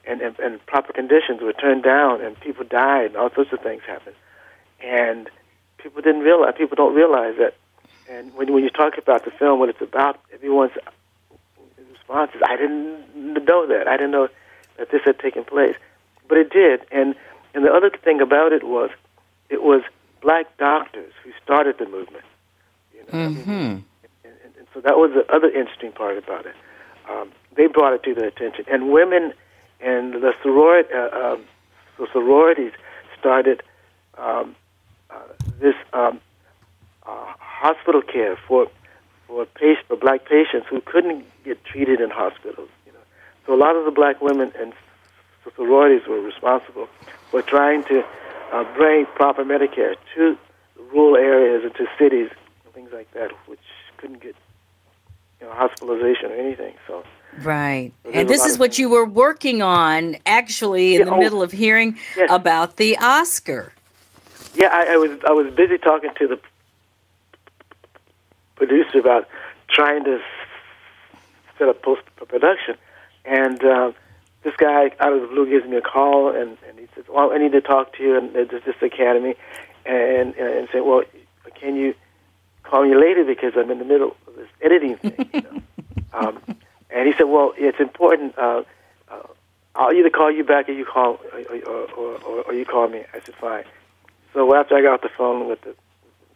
and, 0.06 0.22
and, 0.22 0.40
and 0.40 0.66
proper 0.66 0.94
conditions 0.94 1.42
were 1.42 1.54
turned 1.54 1.84
down, 1.84 2.22
and 2.22 2.40
people 2.40 2.64
died, 2.64 3.08
and 3.08 3.18
all 3.18 3.30
sorts 3.34 3.52
of 3.52 3.60
things 3.62 3.82
happened. 3.86 4.16
And 4.82 5.30
people 5.78 6.02
didn't 6.02 6.22
realize, 6.22 6.54
people 6.58 6.76
don't 6.76 6.96
realize 6.96 7.36
that. 7.40 7.56
And 8.10 8.34
when, 8.34 8.52
when 8.52 8.64
you 8.64 8.70
talk 8.72 8.98
about 8.98 9.24
the 9.24 9.32
film, 9.32 9.60
what 9.60 9.70
it's 9.70 9.82
about, 9.82 10.20
everyone's 10.34 10.72
response 11.92 12.32
is, 12.34 12.42
I 12.44 12.56
didn't 12.58 13.16
know 13.16 13.68
that. 13.68 13.88
I 13.88 13.98
didn't 13.98 14.12
know 14.12 14.30
that 14.78 14.90
this 14.92 15.02
had 15.06 15.20
taken 15.20 15.44
place. 15.44 15.76
But 16.28 16.40
it 16.40 16.50
did. 16.52 16.82
And, 16.92 17.16
and 17.54 17.64
the 17.64 17.72
other 17.72 17.92
thing 17.92 18.20
about 18.20 18.52
it 18.52 18.64
was, 18.64 18.90
it 19.50 19.62
was 19.62 19.84
black 20.22 20.58
doctors 20.58 21.14
who 21.24 21.32
started 21.44 21.78
the 21.78 21.86
movement. 21.86 22.26
You 22.94 23.00
know? 23.02 23.30
Mm-hmm. 23.30 23.52
And, 23.52 23.84
and, 24.24 24.56
and 24.58 24.68
so 24.74 24.82
that 24.82 24.98
was 24.98 25.12
the 25.14 25.32
other 25.34 25.48
interesting 25.48 25.92
part 25.92 26.18
about 26.18 26.46
it. 26.46 26.56
Um, 27.10 27.32
they 27.56 27.68
brought 27.68 27.94
it 27.94 28.04
to 28.04 28.16
their 28.16 28.28
attention. 28.28 28.66
And 28.72 28.92
women 28.92 29.34
and 29.82 30.14
the 30.16 30.34
sorority, 30.42 30.90
uh, 30.94 31.34
um, 31.34 31.46
the 31.98 32.08
sororities 32.12 32.74
started 33.20 33.62
um, 34.18 34.56
uh, 35.10 35.20
this 35.60 35.76
um, 35.94 36.20
uh, 37.06 37.34
hospital 37.60 38.02
care 38.02 38.38
for 38.48 38.68
for 39.28 39.46
patient, 39.46 39.86
for 39.88 39.98
black 39.98 40.26
patients 40.26 40.66
who 40.70 40.82
couldn't 40.82 41.24
get 41.44 41.64
treated 41.66 42.00
in 42.02 42.10
hospitals. 42.10 42.70
You 42.86 42.94
know, 42.94 43.00
so 43.46 43.54
a 43.54 43.60
lot 43.66 43.76
of 43.76 43.86
the 43.86 43.92
black 43.92 44.22
women 44.22 44.52
and 44.60 44.74
sororities 45.56 46.08
were 46.08 46.22
responsible 46.22 46.88
for 47.30 47.42
trying 47.42 47.84
to 47.86 48.04
uh, 48.52 48.64
bring 48.76 49.06
proper 49.08 49.44
Medicare 49.44 49.96
to 50.16 50.38
rural 50.92 51.16
areas 51.18 51.64
and 51.64 51.76
to 51.76 51.86
cities 51.98 52.30
and 52.66 52.74
things 52.74 52.90
like 52.94 53.12
that, 53.14 53.32
which 53.48 53.60
couldn't 53.98 54.22
get 54.22 54.36
you 55.42 55.48
know 55.48 55.54
hospitalization 55.54 56.32
or 56.32 56.36
anything. 56.36 56.74
So. 56.88 57.04
Right. 57.42 57.92
So 58.06 58.12
and 58.12 58.28
this 58.28 58.46
is 58.46 58.58
what 58.58 58.72
things. 58.72 58.80
you 58.80 58.90
were 58.90 59.06
working 59.06 59.62
on 59.62 60.18
actually 60.26 60.96
in 60.96 61.02
Yeah, 61.02 61.06
the 61.06 61.12
oh, 61.12 61.20
middle 61.20 61.44
of 61.44 61.52
hearing 61.52 62.00
yes. 62.18 62.28
about 62.32 62.78
the 62.78 62.98
Oscar. 62.98 63.74
Yeah, 64.56 64.70
I, 64.74 64.94
I 64.94 64.98
was 64.98 65.12
I 65.28 65.32
was 65.32 65.54
busy 65.54 65.78
talking 65.78 66.10
to 66.18 66.28
the 66.28 66.40
producer 68.60 69.00
about 69.00 69.28
trying 69.70 70.04
to 70.04 70.20
set 71.58 71.68
up 71.68 71.82
post 71.82 72.04
production, 72.28 72.76
and 73.26 73.64
uh, 73.64 73.92
this 74.44 74.56
guy 74.58 74.92
out 75.00 75.14
of 75.14 75.22
the 75.22 75.28
blue 75.28 75.50
gives 75.50 75.68
me 75.68 75.78
a 75.78 75.82
call 75.82 76.30
and, 76.30 76.58
and 76.68 76.80
he 76.80 76.88
says, 76.96 77.06
"Well, 77.10 77.32
I 77.32 77.38
need 77.38 77.52
to 77.54 77.62
talk 77.62 77.96
to 77.98 78.04
you 78.04 78.18
and 78.18 78.34
there's 78.34 78.50
this 78.50 78.76
academy," 78.82 79.36
and 79.86 80.36
and, 80.36 80.58
and 80.58 80.68
say, 80.72 80.82
"Well, 80.82 81.04
can 81.56 81.76
you 81.76 81.96
call 82.64 82.86
me 82.86 82.96
later 82.96 83.24
because 83.26 83.54
I'm 83.56 83.72
in 83.72 83.80
the 83.80 83.86
middle 83.86 84.16
of 84.28 84.36
this 84.36 84.50
editing 84.62 84.98
thing." 84.98 85.30
You 85.34 85.42
know? 85.42 85.62
um, 86.14 86.40
and 86.90 87.08
he 87.08 87.14
said, 87.18 87.24
"Well, 87.24 87.54
it's 87.58 87.80
important." 87.80 88.38
Uh, 88.38 88.64
uh, 89.10 89.24
I'll 89.76 89.94
either 89.94 90.10
call 90.10 90.32
you 90.32 90.44
back 90.44 90.70
or 90.70 90.74
you 90.74 90.86
call 90.86 91.20
or, 91.34 91.56
or, 91.68 91.92
or, 91.94 92.42
or, 92.44 92.54
you 92.54 92.66
call 92.66 92.88
me. 92.88 93.04
I 93.14 93.20
said, 93.20 93.36
"Fine." 93.36 93.66
So 94.34 94.54
after 94.56 94.76
I 94.76 94.82
got 94.82 94.96
off 94.96 95.02
the 95.02 95.10
phone 95.10 95.48
with 95.48 95.62
the 95.62 95.76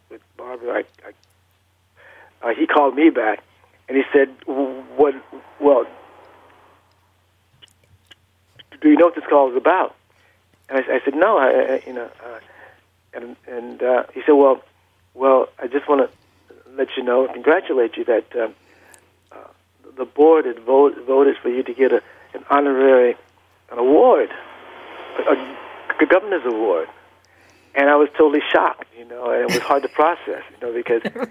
with 0.09 0.21
Barbara, 0.37 0.79
I, 0.79 1.07
I 1.07 1.11
uh, 2.43 2.53
he 2.53 2.67
called 2.67 2.95
me 2.95 3.09
back, 3.09 3.43
and 3.87 3.97
he 3.97 4.03
said, 4.11 4.29
"What? 4.45 5.15
Well, 5.59 5.85
do 8.81 8.89
you 8.89 8.97
know 8.97 9.05
what 9.05 9.15
this 9.15 9.23
call 9.29 9.51
is 9.51 9.57
about?" 9.57 9.95
And 10.69 10.79
I, 10.79 10.95
I 10.95 10.99
said, 11.03 11.15
"No, 11.15 11.37
I, 11.37 11.75
I 11.75 11.83
you 11.87 11.93
know." 11.93 12.09
Uh, 12.23 12.39
and 13.13 13.35
and 13.47 13.81
uh, 13.81 14.03
he 14.13 14.21
said, 14.25 14.33
"Well, 14.33 14.61
well, 15.13 15.47
I 15.59 15.67
just 15.67 15.87
want 15.87 16.09
to 16.09 16.57
let 16.75 16.89
you 16.97 17.03
know, 17.03 17.25
and 17.25 17.33
congratulate 17.33 17.95
you 17.95 18.05
that 18.05 18.35
um, 18.35 18.53
uh, 19.31 19.37
the 19.95 20.05
board 20.05 20.45
had 20.45 20.59
vote, 20.59 20.97
voted 21.05 21.37
for 21.41 21.49
you 21.49 21.63
to 21.63 21.73
get 21.73 21.93
a, 21.93 22.01
an 22.33 22.43
honorary 22.49 23.15
an 23.71 23.77
award, 23.79 24.29
a, 25.19 25.55
a 26.01 26.05
governor's 26.05 26.45
award." 26.45 26.89
and 27.75 27.89
I 27.89 27.95
was 27.95 28.09
totally 28.15 28.43
shocked, 28.51 28.85
you 28.97 29.05
know, 29.05 29.31
and 29.31 29.49
it 29.49 29.53
was 29.53 29.63
hard 29.63 29.83
to 29.83 29.89
process, 29.89 30.43
you 30.51 30.57
know, 30.61 30.73
because 30.73 31.01
uh, 31.15 31.25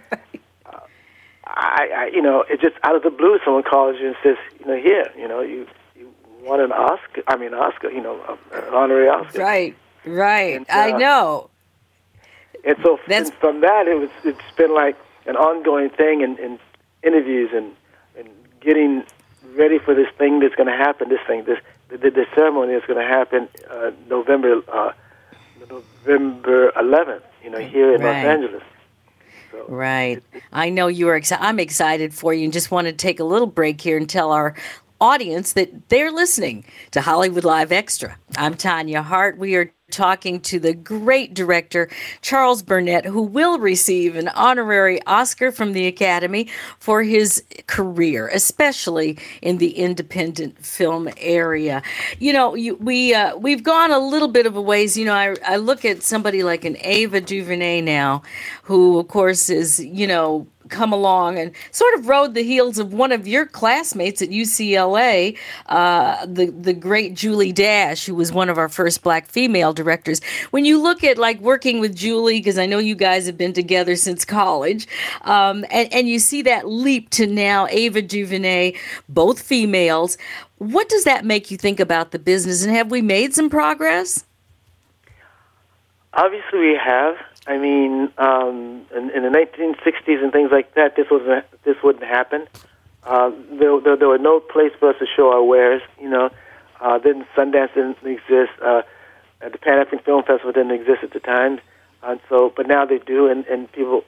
I, 1.55 1.89
I, 1.95 2.07
you 2.13 2.23
know, 2.23 2.45
it 2.49 2.61
just 2.61 2.77
out 2.83 2.97
of 2.97 3.03
the 3.03 3.11
blue, 3.11 3.39
someone 3.45 3.63
calls 3.63 3.97
you 4.01 4.09
and 4.09 4.17
says, 4.23 4.37
you 4.61 4.67
know, 4.67 4.77
here, 4.81 5.11
you 5.17 5.29
know, 5.29 5.41
you 5.41 5.67
you 5.95 6.13
won 6.43 6.61
an 6.61 6.73
Oscar, 6.73 7.23
I 7.29 7.37
mean, 7.37 7.55
Oscar, 7.55 7.91
you 7.91 8.03
know, 8.03 8.21
an 8.53 8.65
honorary 8.75 9.09
Oscar, 9.09 9.41
Right. 9.41 9.77
Right. 10.05 10.57
And, 10.57 10.67
I 10.71 10.93
uh, 10.93 10.99
know. 10.99 11.51
and 12.65 12.77
so 12.83 12.99
That's- 13.07 13.31
from, 13.31 13.39
from 13.41 13.61
that, 13.61 13.87
it 13.87 13.99
was 13.99 14.11
it's 14.25 14.57
been 14.57 14.75
like 14.75 14.97
an 15.27 15.37
ongoing 15.37 15.91
thing 15.91 16.23
in, 16.23 16.37
in 16.39 16.59
interviews 17.03 17.51
and 17.55 17.73
and 18.19 18.29
getting 18.61 19.05
ready 19.55 19.79
for 19.79 19.95
this 19.95 20.09
thing 20.19 20.41
that's 20.41 20.55
going 20.55 20.69
to 20.69 20.77
happen. 20.77 21.09
This 21.09 21.21
thing, 21.27 21.45
this 21.45 21.59
the, 21.89 21.99
the 21.99 22.27
ceremony 22.35 22.73
is 22.75 22.83
going 22.87 22.99
to 22.99 23.07
happen 23.07 23.49
uh, 23.71 23.91
November 24.09 24.63
uh, 24.73 24.93
November 25.71 26.73
11th. 26.73 27.23
You 27.45 27.51
know, 27.51 27.59
here 27.59 27.95
in 27.95 28.01
Right. 28.03 28.25
Los 28.25 28.25
Angeles. 28.25 28.63
So, 29.53 29.67
Right. 29.69 30.23
I 30.53 30.71
know 30.71 30.89
you 30.89 31.09
are 31.09 31.17
excited. 31.17 31.45
I'm 31.45 31.61
excited 31.61 32.15
for 32.15 32.35
you 32.35 32.45
and 32.45 32.53
just 32.53 32.71
want 32.71 32.87
to 32.87 32.93
take 32.93 33.21
a 33.21 33.25
little 33.25 33.47
break 33.47 33.81
here 33.81 33.97
and 33.97 34.09
tell 34.09 34.33
our 34.33 34.55
audience 35.01 35.53
that 35.55 35.89
they're 35.89 36.11
listening 36.11 36.65
to 36.93 37.01
Hollywood 37.01 37.45
Live 37.45 37.71
Extra. 37.73 38.17
I'm 38.37 38.55
Tanya 38.55 39.03
Hart. 39.03 39.37
We 39.37 39.57
are 39.57 39.73
talking 39.93 40.41
to 40.41 40.59
the 40.59 40.75
great 40.75 41.35
director, 41.35 41.89
Charles 42.23 42.63
Burnett, 42.63 43.05
who 43.05 43.23
will 43.23 43.59
receive 43.59 44.17
an 44.17 44.29
honorary 44.29 45.01
Oscar 45.07 45.53
from 45.53 45.73
the 45.73 45.87
Academy 45.87 46.49
for 46.79 47.03
his 47.03 47.45
career, 47.67 48.29
especially 48.29 49.19
in 49.43 49.59
the 49.59 49.77
independent 49.77 50.59
film 50.65 51.09
area. 51.19 51.83
You 52.19 52.33
know, 52.33 52.55
you, 52.55 52.75
we, 52.77 53.15
uh, 53.15 53.37
we've 53.37 53.63
gone 53.63 53.93
a 53.93 53.99
little 53.99 54.29
bit 54.29 54.47
of 54.47 54.57
a 54.57 54.61
ways. 54.63 54.97
You 54.97 55.05
know, 55.05 55.15
I, 55.15 55.37
I 55.47 55.57
look 55.57 55.85
at 55.85 56.03
somebody 56.03 56.43
like 56.43 56.65
an 56.65 56.77
Ava 56.81 57.21
DuVernay 57.21 57.83
now, 57.83 58.23
who, 58.63 58.99
of 58.99 59.09
course, 59.09 59.51
is, 59.51 59.79
you 59.79 60.07
know, 60.07 60.47
come 60.73 60.93
along 60.93 61.39
and 61.39 61.53
sort 61.71 61.95
of 61.95 62.09
rode 62.09 62.35
the 62.35 62.43
heels 62.43 62.79
of 62.79 62.93
one 62.93 63.13
of 63.13 63.29
your 63.29 63.47
classmates 63.47 64.21
at 64.23 64.31
UCLA, 64.31 65.39
uh, 65.67 66.27
the 66.27 66.47
the 66.47 66.73
great 66.73 67.15
Julie 67.15 67.53
Dash, 67.53 68.07
who 68.07 68.15
was 68.15 68.33
one 68.33 68.49
of 68.49 68.59
our 68.59 68.69
first 68.69 69.03
black 69.03 69.29
female 69.29 69.73
directors. 69.73 70.21
When 70.51 70.65
you 70.65 70.83
look 70.83 71.05
at 71.05 71.19
like 71.19 71.39
working 71.41 71.79
with 71.79 71.95
Julie, 71.95 72.41
because 72.41 72.59
I 72.59 72.67
know 72.67 72.79
you 72.79 72.97
guys 72.97 73.27
have 73.27 73.39
been 73.39 73.53
together 73.53 73.95
since 73.95 74.25
college, 74.25 74.89
um, 75.23 75.65
and, 75.71 75.93
and 75.93 76.09
you 76.09 76.19
see 76.19 76.43
that 76.43 76.67
leap 76.67 77.11
to 77.11 77.27
now 77.27 77.69
Ava 77.71 78.03
DuVernay, 78.03 78.73
both 79.09 79.41
females. 79.41 80.19
What 80.59 80.89
does 80.89 81.05
that 81.05 81.25
make 81.25 81.51
you 81.51 81.57
think 81.57 81.79
about 81.79 82.13
the 82.13 82.19
business, 82.19 82.65
and 82.65 82.75
have 82.75 82.91
we 82.91 83.03
made 83.03 83.35
some 83.35 83.51
progress? 83.51 84.25
obviously, 86.15 86.59
we 86.59 86.81
have. 86.83 87.17
I 87.47 87.59
mean, 87.59 88.13
um, 88.19 88.87
in, 88.95 89.11
in 89.11 89.23
the 89.25 89.29
1960s 89.29 90.23
and 90.23 90.33
things 90.33 90.51
like 90.53 90.75
that, 90.75 90.95
this 90.97 91.07
wasn't 91.11 91.45
this 91.65 91.77
wouldn't 91.83 92.05
happen. 92.05 92.47
Uh, 93.05 93.31
there, 93.51 93.81
there, 93.81 93.97
there 93.97 94.09
were 94.09 94.19
no 94.19 94.39
place 94.39 94.71
for 94.79 94.91
us 94.91 94.97
to 95.01 95.07
show 95.17 95.33
our 95.33 95.43
wares. 95.43 95.83
You 96.01 96.09
know, 96.09 96.31
uh, 96.81 96.99
then 96.99 97.27
Sundance 97.37 97.75
didn't 97.75 97.99
exist. 98.05 98.53
Uh, 98.65 98.83
the 99.41 99.59
Pan 99.59 99.81
African 99.81 99.99
Film 100.01 100.23
Festival 100.23 100.53
didn't 100.53 100.71
exist 100.71 101.03
at 101.03 101.13
the 101.13 101.21
time, 101.21 101.61
and 102.03 102.21
so 102.29 102.53
but 102.55 102.69
now 102.69 102.85
they 102.85 102.99
do, 102.99 103.29
and 103.29 103.45
and 103.47 103.71
people. 103.73 104.05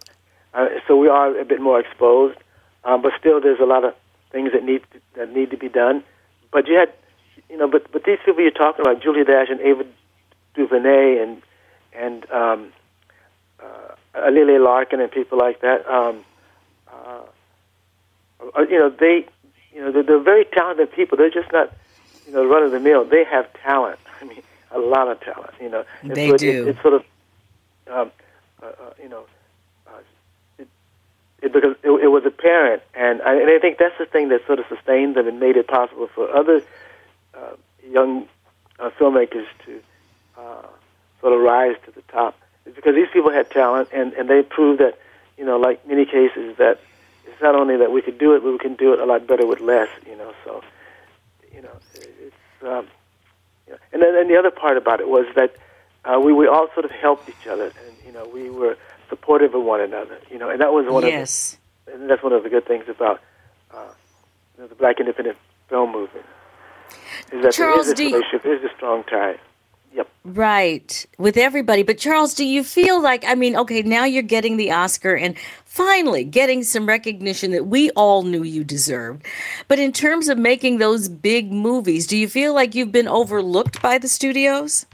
Uh, 0.53 0.69
so 0.87 0.97
we 0.97 1.09
are 1.09 1.37
a 1.37 1.45
bit 1.45 1.61
more 1.61 1.81
exposed, 1.81 2.39
um, 2.85 3.03
but 3.03 3.13
still, 3.19 3.41
there's 3.41 3.59
a 3.59 3.65
lot 3.65 3.85
of 3.85 3.95
things 4.31 4.53
that 4.53 4.63
need 4.65 4.83
that 5.17 5.33
need 5.35 5.51
to 5.51 5.57
be 5.57 5.69
done. 5.69 6.05
But 6.53 6.69
you 6.69 6.77
had, 6.77 6.93
you 7.51 7.57
know, 7.57 7.69
but 7.69 7.91
but 7.91 8.05
these 8.05 8.19
people 8.25 8.43
you're 8.43 8.53
talking 8.53 8.83
about, 8.83 9.03
Julia 9.03 9.25
Dash 9.25 9.49
and 9.51 9.61
Ava 9.61 9.85
DuVernay 10.55 11.19
and 11.19 11.43
and 11.93 12.31
um, 12.31 12.73
uh, 14.15 14.31
Lily 14.31 14.59
Larkin 14.59 15.01
and 15.01 15.11
people 15.11 15.39
like 15.39 15.61
that. 15.61 15.87
Um, 15.89 16.25
uh, 16.93 17.23
uh, 18.57 18.63
you 18.63 18.79
know, 18.79 18.91
they, 18.91 19.27
you 19.73 19.81
know, 19.81 19.93
they're, 19.93 20.03
they're 20.03 20.19
very 20.23 20.45
talented 20.45 20.93
people. 20.93 21.17
They're 21.19 21.31
just 21.31 21.53
not, 21.53 21.73
you 22.27 22.33
know, 22.33 22.47
run 22.47 22.63
of 22.63 22.71
the 22.73 22.81
mill. 22.81 23.05
They 23.05 23.25
have 23.25 23.53
talent. 23.63 23.99
I 24.21 24.25
mean, 24.25 24.43
a 24.71 24.79
lot 24.79 25.09
of 25.09 25.21
talent. 25.21 25.53
You 25.61 25.69
know, 25.71 25.85
And 26.03 26.13
They 26.15 26.29
so 26.29 26.35
it- 26.35 26.39
do. 26.39 26.49
It, 26.67 26.69
it's 26.69 26.83
sort 26.83 26.95
of, 26.95 27.05
um, 27.91 28.11
uh, 28.63 28.67
uh, 28.67 28.73
you 29.03 29.09
know, 29.09 29.25
uh, 29.87 29.91
it, 30.59 30.69
it, 31.43 31.53
because 31.53 31.77
it, 31.83 31.91
it 31.91 32.09
was 32.09 32.25
apparent, 32.25 32.83
and 32.95 33.21
I, 33.23 33.35
and 33.35 33.51
I 33.51 33.59
think 33.59 33.79
that's 33.79 33.99
the 33.99 34.07
thing 34.07 34.29
that 34.31 34.47
sort 34.47 34.59
of 34.59 34.65
sustained 34.69 35.17
them 35.17 35.29
and 35.29 35.39
made 35.39 35.57
it 35.57 35.67
possible 35.67 36.09
for 36.15 36.35
other 36.35 36.63
uh, 37.35 37.55
young 37.91 38.27
uh, 38.79 38.89
filmmakers 38.99 39.45
to 39.67 39.81
uh, 40.39 40.67
sort 41.21 41.33
of 41.35 41.41
rise 41.41 41.77
to 41.85 41.91
the 41.91 42.01
top. 42.11 42.39
Because 42.65 42.95
these 42.95 43.09
people 43.13 43.31
had 43.31 43.51
talent, 43.51 43.89
and, 43.93 44.13
and 44.15 44.29
they 44.29 44.43
proved 44.43 44.81
that, 44.81 44.99
you 45.37 45.45
know, 45.45 45.59
like 45.59 45.87
many 45.87 46.07
cases, 46.07 46.57
that 46.59 46.81
it's 47.27 47.41
not 47.43 47.55
only 47.55 47.77
that 47.77 47.93
we 47.93 48.03
could 48.03 48.19
do 48.19 48.35
it, 48.35 48.43
but 48.43 48.53
we 48.53 48.59
can 48.59 48.75
do 48.75 48.93
it 48.93 49.01
a 49.01 49.05
lot 49.05 49.27
better 49.27 49.47
with 49.47 49.61
less, 49.61 49.89
you 50.07 50.17
know. 50.17 50.33
So, 50.45 50.63
you 51.53 51.63
know, 51.63 51.77
it's 51.95 52.35
um, 52.63 52.87
you 53.67 53.73
know, 53.73 53.79
and 53.93 54.03
then 54.03 54.17
and 54.17 54.31
the 54.31 54.37
other 54.37 54.51
part 54.51 54.77
about 54.77 55.01
it 55.01 55.09
was 55.09 55.27
that 55.35 55.55
uh, 56.05 56.19
we 56.21 56.33
we 56.33 56.47
all 56.47 56.69
sort 56.75 56.85
of 56.85 56.91
helped 56.91 57.29
each 57.29 57.47
other, 57.47 57.65
and 57.65 57.97
you 58.07 58.13
know, 58.13 58.29
we 58.33 58.51
were 58.51 58.77
supportive 59.09 59.55
of 59.55 59.63
one 59.63 59.81
another, 59.81 60.19
you 60.31 60.39
know, 60.39 60.51
and 60.51 60.61
that 60.61 60.73
was 60.73 60.87
one 60.87 61.07
yes. 61.07 61.59
of 61.87 61.93
the, 61.93 62.01
and 62.01 62.11
that's 62.11 62.23
one 62.23 62.33
of 62.33 62.43
the 62.43 62.51
good 62.51 62.67
things 62.67 62.85
about 62.89 63.21
uh, 63.73 63.89
you 64.57 64.63
know, 64.63 64.69
the 64.69 64.75
Black 64.75 65.01
independent 65.01 65.37
film 65.69 65.93
movement. 65.93 66.27
is 67.33 67.43
that 67.43 67.53
Charles, 67.53 67.87
there 67.87 67.95
is 67.95 68.01
you- 68.01 68.07
relationship, 68.07 68.43
there 68.43 68.55
is 68.55 68.65
a 68.65 68.75
strong 68.77 69.05
tie. 69.05 69.39
Yep. 69.95 70.09
Right, 70.25 71.07
with 71.19 71.37
everybody. 71.37 71.85
But 71.85 71.99
Charles, 71.99 72.35
do 72.35 72.45
you 72.45 72.65
feel 72.65 73.01
like, 73.01 73.25
I 73.27 73.35
mean, 73.37 73.55
okay, 73.57 73.83
now 73.83 74.05
you're 74.05 74.23
getting 74.23 74.57
the 74.57 74.73
Oscar 74.73 75.15
and 75.15 75.37
finally 75.65 76.25
getting 76.25 76.65
some 76.65 76.87
recognition 76.87 77.53
that 77.53 77.67
we 77.67 77.91
all 77.91 78.23
knew 78.23 78.43
you 78.43 78.65
deserved. 78.65 79.25
But 79.69 79.79
in 79.79 79.93
terms 79.93 80.29
of 80.29 80.37
making 80.37 80.79
those 80.79 81.09
big 81.09 81.53
movies, 81.53 82.07
do 82.09 82.17
you 82.17 82.29
feel 82.29 82.55
like 82.55 82.75
you've 82.75 82.91
been 82.93 83.07
overlooked 83.07 83.81
by 83.83 83.99
the 83.99 84.09
studios? 84.09 84.87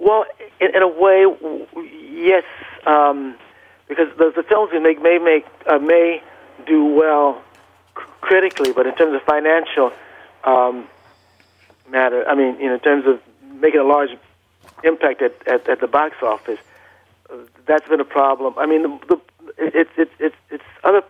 Well, 0.00 0.26
in, 0.60 0.76
in 0.76 0.82
a 0.82 0.88
way, 0.88 1.24
w- 1.24 1.66
yes, 2.12 2.44
um, 2.86 3.36
because 3.88 4.08
the, 4.16 4.32
the 4.34 4.42
films 4.44 4.70
we 4.72 4.78
make 4.78 5.02
may 5.02 5.18
make 5.18 5.46
uh, 5.66 5.78
may 5.78 6.22
do 6.66 6.84
well 6.84 7.42
critically, 8.20 8.72
but 8.72 8.86
in 8.86 8.94
terms 8.94 9.14
of 9.14 9.22
financial 9.22 9.92
um, 10.44 10.86
matter, 11.88 12.28
I 12.28 12.34
mean, 12.34 12.58
you 12.60 12.66
know, 12.66 12.74
in 12.74 12.80
terms 12.80 13.06
of 13.06 13.20
making 13.62 13.80
a 13.80 13.84
large 13.84 14.10
impact 14.84 15.22
at, 15.22 15.34
at, 15.48 15.68
at 15.68 15.80
the 15.80 15.86
box 15.86 16.16
office, 16.22 16.58
that's 17.66 17.88
been 17.88 18.00
a 18.00 18.04
problem. 18.04 18.54
I 18.58 18.66
mean, 18.66 18.82
the, 18.82 18.98
the, 19.08 19.20
it's 19.56 19.90
it's 19.96 20.10
it's 20.18 20.36
it's 20.50 20.64
other 20.84 21.02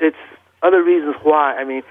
it's 0.00 0.16
other 0.62 0.82
reasons 0.82 1.14
why. 1.22 1.54
I 1.54 1.64
mean, 1.64 1.82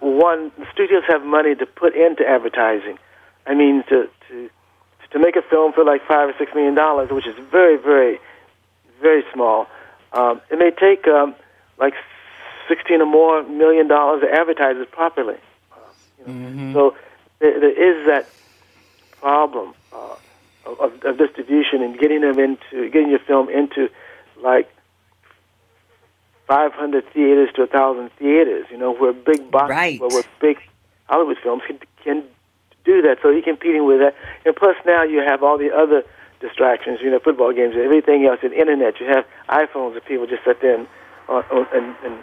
one, 0.00 0.52
the 0.58 0.66
studios 0.72 1.02
have 1.08 1.22
money 1.24 1.54
to 1.54 1.66
put 1.66 1.94
into 1.94 2.26
advertising. 2.26 2.98
I 3.46 3.54
mean, 3.54 3.82
to 3.88 4.08
to 4.28 4.50
to 5.10 5.18
make 5.18 5.36
a 5.36 5.42
film 5.42 5.72
for 5.72 5.84
like 5.84 6.06
five 6.06 6.28
or 6.28 6.34
six 6.38 6.54
million 6.54 6.74
dollars, 6.74 7.10
which 7.10 7.26
is 7.26 7.36
very, 7.50 7.76
very, 7.76 8.18
very 9.02 9.24
small. 9.32 9.66
Um, 10.12 10.40
it 10.50 10.58
may 10.58 10.70
take 10.70 11.06
um, 11.08 11.34
like 11.78 11.94
sixteen 12.68 13.00
or 13.00 13.06
more 13.06 13.42
million 13.42 13.88
dollars 13.88 14.22
to 14.22 14.30
advertise 14.32 14.76
it 14.76 14.90
properly. 14.90 15.36
Uh, 15.72 15.76
you 16.26 16.32
know. 16.32 16.72
So 16.72 16.96
there, 17.40 17.60
there 17.60 17.70
is 17.70 18.06
that 18.06 18.28
problem 19.26 19.74
uh, 19.92 20.14
of, 20.64 20.92
of 21.04 21.18
distribution 21.18 21.82
and 21.82 21.98
getting 21.98 22.20
them 22.20 22.38
into 22.38 22.88
getting 22.90 23.10
your 23.10 23.18
film 23.18 23.48
into 23.48 23.88
like 24.40 24.70
500 26.46 27.04
theaters 27.12 27.48
to 27.56 27.62
1,000 27.62 28.10
theaters, 28.20 28.66
you 28.70 28.78
know, 28.78 28.94
where 28.94 29.12
big 29.12 29.50
box, 29.50 29.68
Right. 29.70 30.00
where, 30.00 30.10
where 30.10 30.22
big 30.40 30.58
Hollywood 31.06 31.38
films 31.42 31.62
can, 31.66 31.80
can 32.04 32.22
do 32.84 33.02
that. 33.02 33.18
So 33.20 33.30
you're 33.30 33.42
competing 33.42 33.84
with 33.84 33.98
that. 33.98 34.14
And 34.44 34.54
plus 34.54 34.76
now 34.86 35.02
you 35.02 35.18
have 35.26 35.42
all 35.42 35.58
the 35.58 35.74
other 35.74 36.04
distractions, 36.40 37.00
you 37.02 37.10
know, 37.10 37.18
football 37.18 37.52
games 37.52 37.74
and 37.74 37.82
everything 37.82 38.26
else, 38.26 38.38
and 38.44 38.52
internet. 38.52 39.00
You 39.00 39.06
have 39.06 39.24
iPhones 39.48 39.94
that 39.94 40.04
people 40.06 40.28
just 40.28 40.44
sit 40.44 40.60
there 40.62 40.78
and, 40.78 40.86
on, 41.28 41.42
on, 41.50 41.66
and, 41.74 41.96
and, 42.04 42.18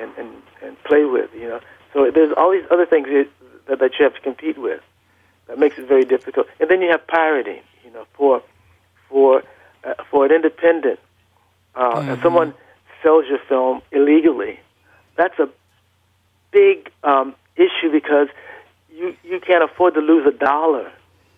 and, 0.00 0.10
and, 0.16 0.42
and 0.62 0.82
play 0.84 1.04
with, 1.04 1.28
you 1.34 1.48
know. 1.48 1.60
So 1.92 2.10
there's 2.10 2.32
all 2.34 2.50
these 2.50 2.64
other 2.70 2.86
things 2.86 3.08
that, 3.68 3.78
that 3.78 3.90
you 3.98 4.04
have 4.04 4.14
to 4.14 4.20
compete 4.20 4.56
with. 4.56 4.80
That 5.50 5.58
makes 5.58 5.76
it 5.76 5.88
very 5.88 6.04
difficult. 6.04 6.46
And 6.60 6.70
then 6.70 6.80
you 6.80 6.90
have 6.92 7.04
pirating, 7.08 7.60
you 7.84 7.90
know, 7.90 8.06
for, 8.14 8.40
for, 9.08 9.42
uh, 9.82 9.94
for 10.08 10.24
an 10.24 10.30
independent, 10.30 11.00
uh, 11.74 12.02
if 12.06 12.22
someone 12.22 12.54
sells 13.02 13.24
your 13.28 13.40
film 13.48 13.82
illegally, 13.90 14.60
that's 15.16 15.36
a 15.40 15.48
big 16.52 16.88
um, 17.02 17.34
issue 17.56 17.90
because 17.90 18.28
you 18.92 19.16
you 19.24 19.40
can't 19.40 19.64
afford 19.64 19.94
to 19.94 20.00
lose 20.00 20.24
a 20.24 20.36
dollar, 20.36 20.92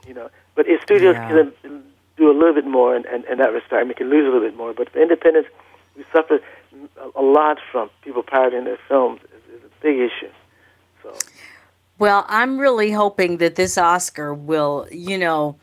you 0.07 0.13
know. 0.13 0.29
But 0.57 0.67
if 0.69 0.83
studios 0.83 1.17
Yeah. 1.17 1.29
can 1.63 1.83
do 2.19 2.31
a 2.31 2.37
little 2.37 2.53
bit 2.55 2.67
more 2.67 2.95
in, 2.95 3.07
in, 3.07 3.25
in 3.31 3.39
that 3.39 3.53
respect, 3.53 3.81
I 3.81 3.85
mean, 3.85 3.95
can 3.95 4.11
lose 4.11 4.27
a 4.29 4.31
little 4.31 4.47
bit 4.47 4.57
more. 4.57 4.75
But 4.75 4.91
for 4.91 5.01
independents, 5.01 5.49
we 5.97 6.05
suffer 6.13 6.41
a, 7.01 7.21
a 7.21 7.23
lot 7.23 7.59
from 7.71 7.89
people 8.05 8.23
pirating 8.23 8.65
their 8.65 8.79
films. 8.89 9.21
It's, 9.25 9.45
it's 9.55 9.65
a 9.65 9.83
big 9.83 9.97
issue. 9.99 10.33
So 11.03 11.25
Well, 11.99 12.25
I'm 12.29 12.59
really 12.59 12.91
hoping 12.91 13.37
that 13.37 13.55
this 13.55 13.79
Oscar 13.79 14.35
will, 14.35 14.89
you 14.91 15.17
know, 15.19 15.57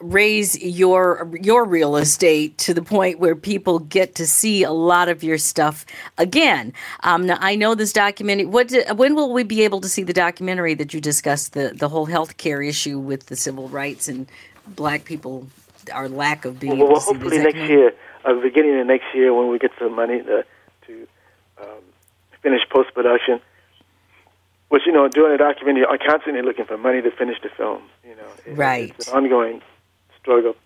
raise 0.00 0.60
your 0.60 1.30
your 1.40 1.64
real 1.64 1.96
estate 1.96 2.58
to 2.58 2.74
the 2.74 2.82
point 2.82 3.18
where 3.18 3.36
people 3.36 3.78
get 3.78 4.14
to 4.16 4.26
see 4.26 4.62
a 4.62 4.72
lot 4.72 5.08
of 5.08 5.22
your 5.22 5.38
stuff 5.38 5.86
again. 6.18 6.72
Um, 7.04 7.30
I 7.30 7.54
know 7.54 7.74
this 7.74 7.92
documentary. 7.92 8.46
What 8.46 8.68
di- 8.68 8.90
when 8.92 9.14
will 9.14 9.32
we 9.32 9.44
be 9.44 9.62
able 9.62 9.80
to 9.80 9.88
see 9.88 10.02
the 10.02 10.12
documentary 10.12 10.74
that 10.74 10.92
you 10.92 11.00
discussed 11.00 11.52
the 11.52 11.72
the 11.74 11.88
whole 11.88 12.06
healthcare 12.06 12.66
issue 12.66 12.98
with 12.98 13.26
the 13.26 13.36
civil 13.36 13.68
rights 13.68 14.08
and 14.08 14.26
black 14.66 15.04
people, 15.04 15.46
our 15.92 16.08
lack 16.08 16.44
of 16.44 16.58
being 16.58 16.78
well, 16.78 16.88
able 16.88 16.92
well 16.94 17.00
to 17.00 17.06
see 17.06 17.12
hopefully 17.14 17.38
next 17.38 17.68
year, 17.68 17.92
uh, 18.24 18.34
beginning 18.40 18.80
of 18.80 18.86
next 18.86 19.14
year, 19.14 19.34
when 19.34 19.48
we 19.48 19.58
get 19.58 19.72
some 19.78 19.94
money 19.94 20.22
to, 20.22 20.44
to 20.86 21.08
um, 21.60 21.82
finish 22.42 22.62
post 22.70 22.92
production. 22.94 23.40
Which 24.72 24.86
you 24.86 24.92
know, 24.92 25.06
doing 25.06 25.34
a 25.34 25.36
documentary, 25.36 25.84
I'm 25.84 25.98
constantly 25.98 26.40
looking 26.40 26.64
for 26.64 26.78
money 26.78 27.02
to 27.02 27.10
finish 27.10 27.36
the 27.42 27.50
film. 27.50 27.82
You 28.02 28.16
know, 28.16 28.22
It- 28.46 28.56
Right. 28.56 28.94
It's 28.96 29.06
an 29.08 29.16
ongoing 29.18 29.60
struggle. 30.18 30.56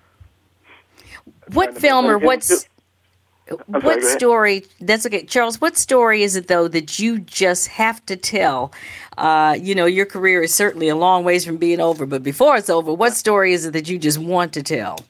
What 1.53 1.77
film 1.77 2.07
or 2.07 2.16
what's 2.16 2.69
what 3.66 4.05
story? 4.05 4.64
That's 4.81 5.07
okay, 5.07 5.25
Charles. 5.25 5.61
What 5.61 5.77
story 5.77 6.23
is 6.23 6.37
it 6.37 6.47
though 6.47 6.69
that 6.69 7.01
you 7.01 7.19
just 7.19 7.66
have 7.66 8.05
to 8.07 8.14
tell? 8.14 8.73
Uh, 9.19 9.57
you 9.61 9.75
know, 9.75 9.87
your 9.87 10.07
career 10.07 10.40
is 10.42 10.55
certainly 10.55 10.88
a 10.88 10.95
long 10.95 11.25
ways 11.25 11.45
from 11.45 11.57
being 11.57 11.81
over, 11.81 12.07
but 12.07 12.23
before 12.23 12.57
it's 12.57 12.71
over, 12.71 12.92
what 12.95 13.12
story 13.12 13.55
is 13.55 13.66
it 13.66 13.73
that 13.73 13.88
you 13.88 13.99
just 13.99 14.19
want 14.19 14.53
to 14.53 14.62
tell 14.62 15.01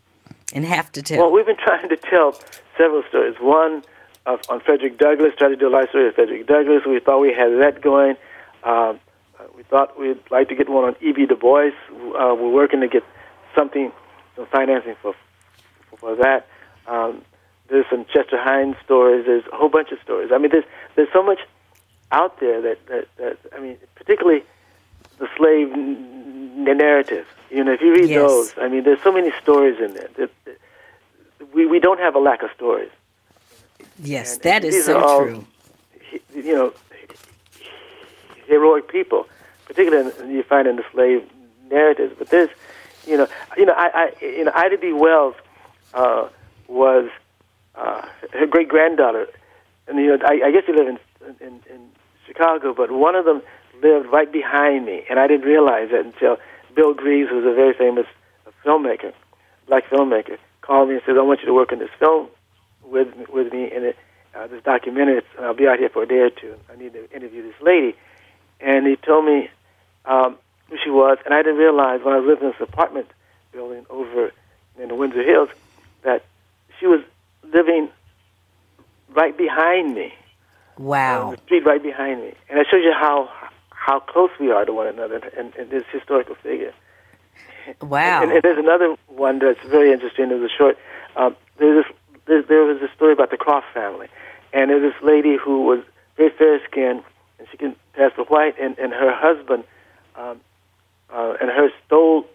and 0.54 0.64
have 0.64 0.90
to 0.92 1.02
tell? 1.02 1.18
Well, 1.18 1.32
we've 1.32 1.44
been 1.44 1.58
trying 1.62 1.90
to 1.90 1.96
tell 1.98 2.40
several 2.78 3.02
stories. 3.10 3.36
One 3.40 3.82
of, 4.24 4.40
on 4.48 4.60
Frederick 4.60 4.96
Douglass, 4.96 5.34
tried 5.36 5.48
to 5.50 5.56
do 5.56 5.68
a 5.68 5.74
life 5.78 5.90
story 5.90 6.08
of 6.08 6.14
Frederick 6.14 6.46
Douglass. 6.46 6.86
We 6.86 6.98
thought 6.98 7.20
we 7.20 7.34
had 7.34 7.50
that 7.60 7.82
going. 7.82 8.16
Um, 8.64 9.00
uh, 9.38 9.44
we 9.56 9.62
thought 9.64 9.98
we'd 9.98 10.18
like 10.30 10.48
to 10.48 10.54
get 10.54 10.68
one 10.68 10.84
on 10.84 10.96
E.B. 11.00 11.26
Du 11.26 11.36
Bois. 11.36 11.70
Uh, 11.90 12.34
we're 12.34 12.50
working 12.50 12.80
to 12.80 12.88
get 12.88 13.04
something, 13.54 13.92
some 14.34 14.46
financing 14.46 14.94
for 15.02 15.14
for 15.98 16.16
that. 16.16 16.46
Um, 16.86 17.22
there's 17.68 17.86
some 17.90 18.04
Chester 18.06 18.36
Himes 18.38 18.76
stories. 18.84 19.26
There's 19.26 19.44
a 19.52 19.56
whole 19.56 19.68
bunch 19.68 19.90
of 19.92 19.98
stories. 20.02 20.30
I 20.32 20.38
mean, 20.38 20.50
there's 20.50 20.64
there's 20.94 21.08
so 21.12 21.22
much 21.22 21.40
out 22.12 22.38
there 22.40 22.60
that 22.62 22.86
that, 22.86 23.08
that 23.18 23.38
I 23.56 23.60
mean, 23.60 23.76
particularly 23.94 24.42
the 25.18 25.28
slave 25.36 25.72
n- 25.72 26.64
n- 26.68 26.76
narrative. 26.78 27.26
You 27.50 27.62
know, 27.64 27.72
if 27.72 27.80
you 27.80 27.92
read 27.92 28.08
Yes. 28.10 28.18
those, 28.20 28.54
I 28.58 28.68
mean, 28.68 28.84
there's 28.84 29.02
so 29.02 29.12
many 29.12 29.30
stories 29.42 29.78
in 29.80 29.94
there. 29.94 30.08
That, 30.18 30.30
that 30.44 30.58
we 31.54 31.66
we 31.66 31.78
don't 31.80 32.00
have 32.00 32.14
a 32.14 32.18
lack 32.18 32.42
of 32.42 32.50
stories. 32.54 32.90
yes, 34.02 34.34
and 34.34 34.42
that 34.42 34.64
is 34.64 34.74
these 34.74 34.84
so 34.86 34.98
all- 35.00 35.22
true. 35.24 35.44
You 36.34 36.54
know, 36.54 36.72
heroic 38.46 38.88
people, 38.88 39.26
particularly 39.66 40.12
in, 40.20 40.30
you 40.30 40.42
find 40.42 40.66
in 40.66 40.76
the 40.76 40.84
slave 40.92 41.28
narratives. 41.70 42.14
But 42.18 42.30
there's, 42.30 42.50
you 43.06 43.16
know, 43.16 43.28
you 43.56 43.66
know, 43.66 43.74
I, 43.76 44.12
I 44.20 44.24
you 44.24 44.44
know, 44.44 44.52
Ida 44.54 44.78
B. 44.78 44.92
Wells 44.92 45.34
uh, 45.94 46.28
was 46.68 47.08
uh, 47.74 48.06
her 48.32 48.46
great 48.46 48.68
granddaughter, 48.68 49.26
and 49.86 49.98
you 49.98 50.16
know, 50.16 50.18
I, 50.24 50.46
I 50.46 50.50
guess 50.50 50.62
you 50.66 50.76
live 50.76 50.88
in, 50.88 50.98
in 51.40 51.60
in 51.72 51.88
Chicago, 52.26 52.74
but 52.74 52.90
one 52.90 53.14
of 53.14 53.24
them 53.24 53.42
lived 53.82 54.06
right 54.12 54.30
behind 54.30 54.86
me, 54.86 55.04
and 55.08 55.18
I 55.18 55.26
didn't 55.26 55.46
realize 55.46 55.88
it 55.92 56.04
until 56.04 56.38
Bill 56.74 56.94
Greaves, 56.94 57.30
who's 57.30 57.44
a 57.44 57.54
very 57.54 57.74
famous 57.74 58.06
filmmaker, 58.64 59.12
black 59.68 59.84
filmmaker, 59.88 60.38
called 60.60 60.88
me 60.88 60.94
and 60.94 61.02
said, 61.06 61.16
"I 61.16 61.22
want 61.22 61.40
you 61.40 61.46
to 61.46 61.54
work 61.54 61.72
on 61.72 61.78
this 61.78 61.90
film 61.98 62.28
with 62.82 63.08
with 63.28 63.52
me 63.52 63.70
in 63.72 63.84
it, 63.84 63.96
uh, 64.34 64.46
this 64.46 64.62
documentary. 64.62 65.18
It's, 65.18 65.26
I'll 65.40 65.54
be 65.54 65.68
out 65.68 65.78
here 65.78 65.88
for 65.88 66.02
a 66.02 66.08
day 66.08 66.18
or 66.18 66.30
two. 66.30 66.54
I 66.72 66.76
need 66.76 66.92
to 66.94 67.10
interview 67.14 67.42
this 67.42 67.60
lady." 67.60 67.94
And 68.60 68.86
he 68.86 68.96
told 68.96 69.24
me 69.24 69.50
um, 70.04 70.36
who 70.70 70.76
she 70.82 70.90
was, 70.90 71.18
and 71.24 71.34
I 71.34 71.42
didn't 71.42 71.58
realize 71.58 72.00
when 72.02 72.14
I 72.14 72.18
lived 72.18 72.42
in 72.42 72.48
this 72.48 72.60
apartment 72.60 73.08
building 73.52 73.86
over 73.90 74.32
in 74.78 74.88
the 74.88 74.94
Windsor 74.94 75.22
Hills 75.22 75.48
that 76.02 76.24
she 76.78 76.86
was 76.86 77.00
living 77.52 77.88
right 79.14 79.36
behind 79.36 79.94
me 79.94 80.12
on 80.78 80.84
Wow. 80.84 81.30
the 81.30 81.42
street 81.42 81.64
right 81.64 81.82
behind 81.82 82.20
me, 82.20 82.34
and 82.48 82.58
it 82.58 82.66
shows 82.70 82.82
you 82.84 82.92
how 82.92 83.30
how 83.70 84.00
close 84.00 84.30
we 84.40 84.50
are 84.50 84.64
to 84.64 84.72
one 84.72 84.88
another 84.88 85.16
and, 85.38 85.54
and 85.54 85.70
this 85.70 85.84
historical 85.92 86.34
figure. 86.34 86.72
Wow. 87.80 88.22
And, 88.22 88.32
and 88.32 88.42
there's 88.42 88.58
another 88.58 88.96
one 89.06 89.38
that's 89.38 89.62
very 89.66 89.92
interesting. 89.92 90.28
There's 90.28 90.50
a 90.50 90.54
short. 90.54 90.76
Um, 91.14 91.36
there's 91.58 91.84
this, 91.84 91.96
there, 92.26 92.42
there 92.42 92.64
was 92.64 92.82
a 92.82 92.92
story 92.94 93.12
about 93.12 93.30
the 93.30 93.36
Craft 93.36 93.66
family, 93.72 94.08
and 94.52 94.70
there's 94.70 94.82
this 94.92 95.02
lady 95.02 95.36
who 95.36 95.62
was 95.64 95.80
very 96.16 96.30
fair 96.30 96.60
skinned, 96.64 97.02
and 97.38 97.46
she 97.50 97.56
can 97.56 97.76
pass 97.96 98.12
for 98.14 98.24
white, 98.24 98.54
and, 98.60 98.78
and 98.78 98.92
her 98.92 99.12
husband, 99.12 99.64
um, 100.16 100.40
uh, 101.12 101.34
and 101.40 101.50
her 101.50 101.70
stole 101.86 102.26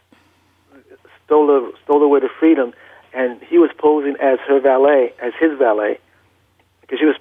stole 1.26 1.48
her, 1.48 1.72
stole 1.84 2.04
away 2.04 2.20
to 2.20 2.30
freedom, 2.40 2.74
and 3.14 3.42
he 3.44 3.58
was 3.58 3.70
posing 3.78 4.16
as 4.22 4.40
her 4.48 4.60
valet, 4.60 5.14
as 5.22 5.34
his 5.40 5.58
valet, 5.58 6.00
because 6.82 7.00
she 7.00 7.06
was 7.06 7.16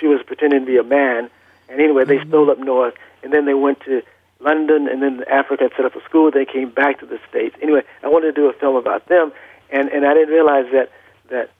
she 0.00 0.06
was 0.06 0.20
pretending 0.26 0.60
to 0.60 0.66
be 0.66 0.78
a 0.78 0.82
man. 0.82 1.30
And 1.68 1.80
anyway, 1.80 2.04
they 2.04 2.22
stole 2.26 2.50
up 2.50 2.58
north, 2.58 2.94
and 3.22 3.32
then 3.32 3.46
they 3.46 3.54
went 3.54 3.80
to 3.82 4.02
London, 4.40 4.88
and 4.88 5.02
then 5.02 5.24
Africa 5.30 5.64
and 5.64 5.72
set 5.76 5.84
up 5.84 5.94
a 5.94 6.02
school. 6.04 6.30
They 6.30 6.44
came 6.44 6.70
back 6.70 7.00
to 7.00 7.06
the 7.06 7.18
states. 7.28 7.56
Anyway, 7.62 7.82
I 8.02 8.08
wanted 8.08 8.26
to 8.26 8.32
do 8.32 8.48
a 8.48 8.52
film 8.52 8.76
about 8.76 9.06
them, 9.08 9.32
and 9.70 9.88
and 9.88 10.04
I 10.04 10.14
didn't 10.14 10.34
realize 10.34 10.66
that 10.72 10.90
that 11.30 11.50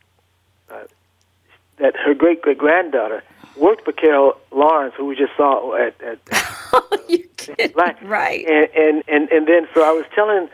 uh, 0.70 0.84
that 1.82 1.96
her 1.96 2.14
great 2.14 2.40
great 2.40 2.58
granddaughter 2.58 3.22
worked 3.56 3.84
for 3.84 3.92
Carol 3.92 4.38
Lawrence, 4.52 4.94
who 4.96 5.04
we 5.04 5.16
just 5.16 5.36
saw 5.36 5.74
at, 5.74 6.00
at 6.00 6.18
You're 7.08 7.68
right, 7.74 8.02
right. 8.02 8.46
And, 8.46 8.68
and 8.74 9.02
and 9.08 9.30
and 9.30 9.46
then 9.46 9.68
so 9.74 9.82
I 9.82 9.90
was 9.90 10.06
telling, 10.14 10.48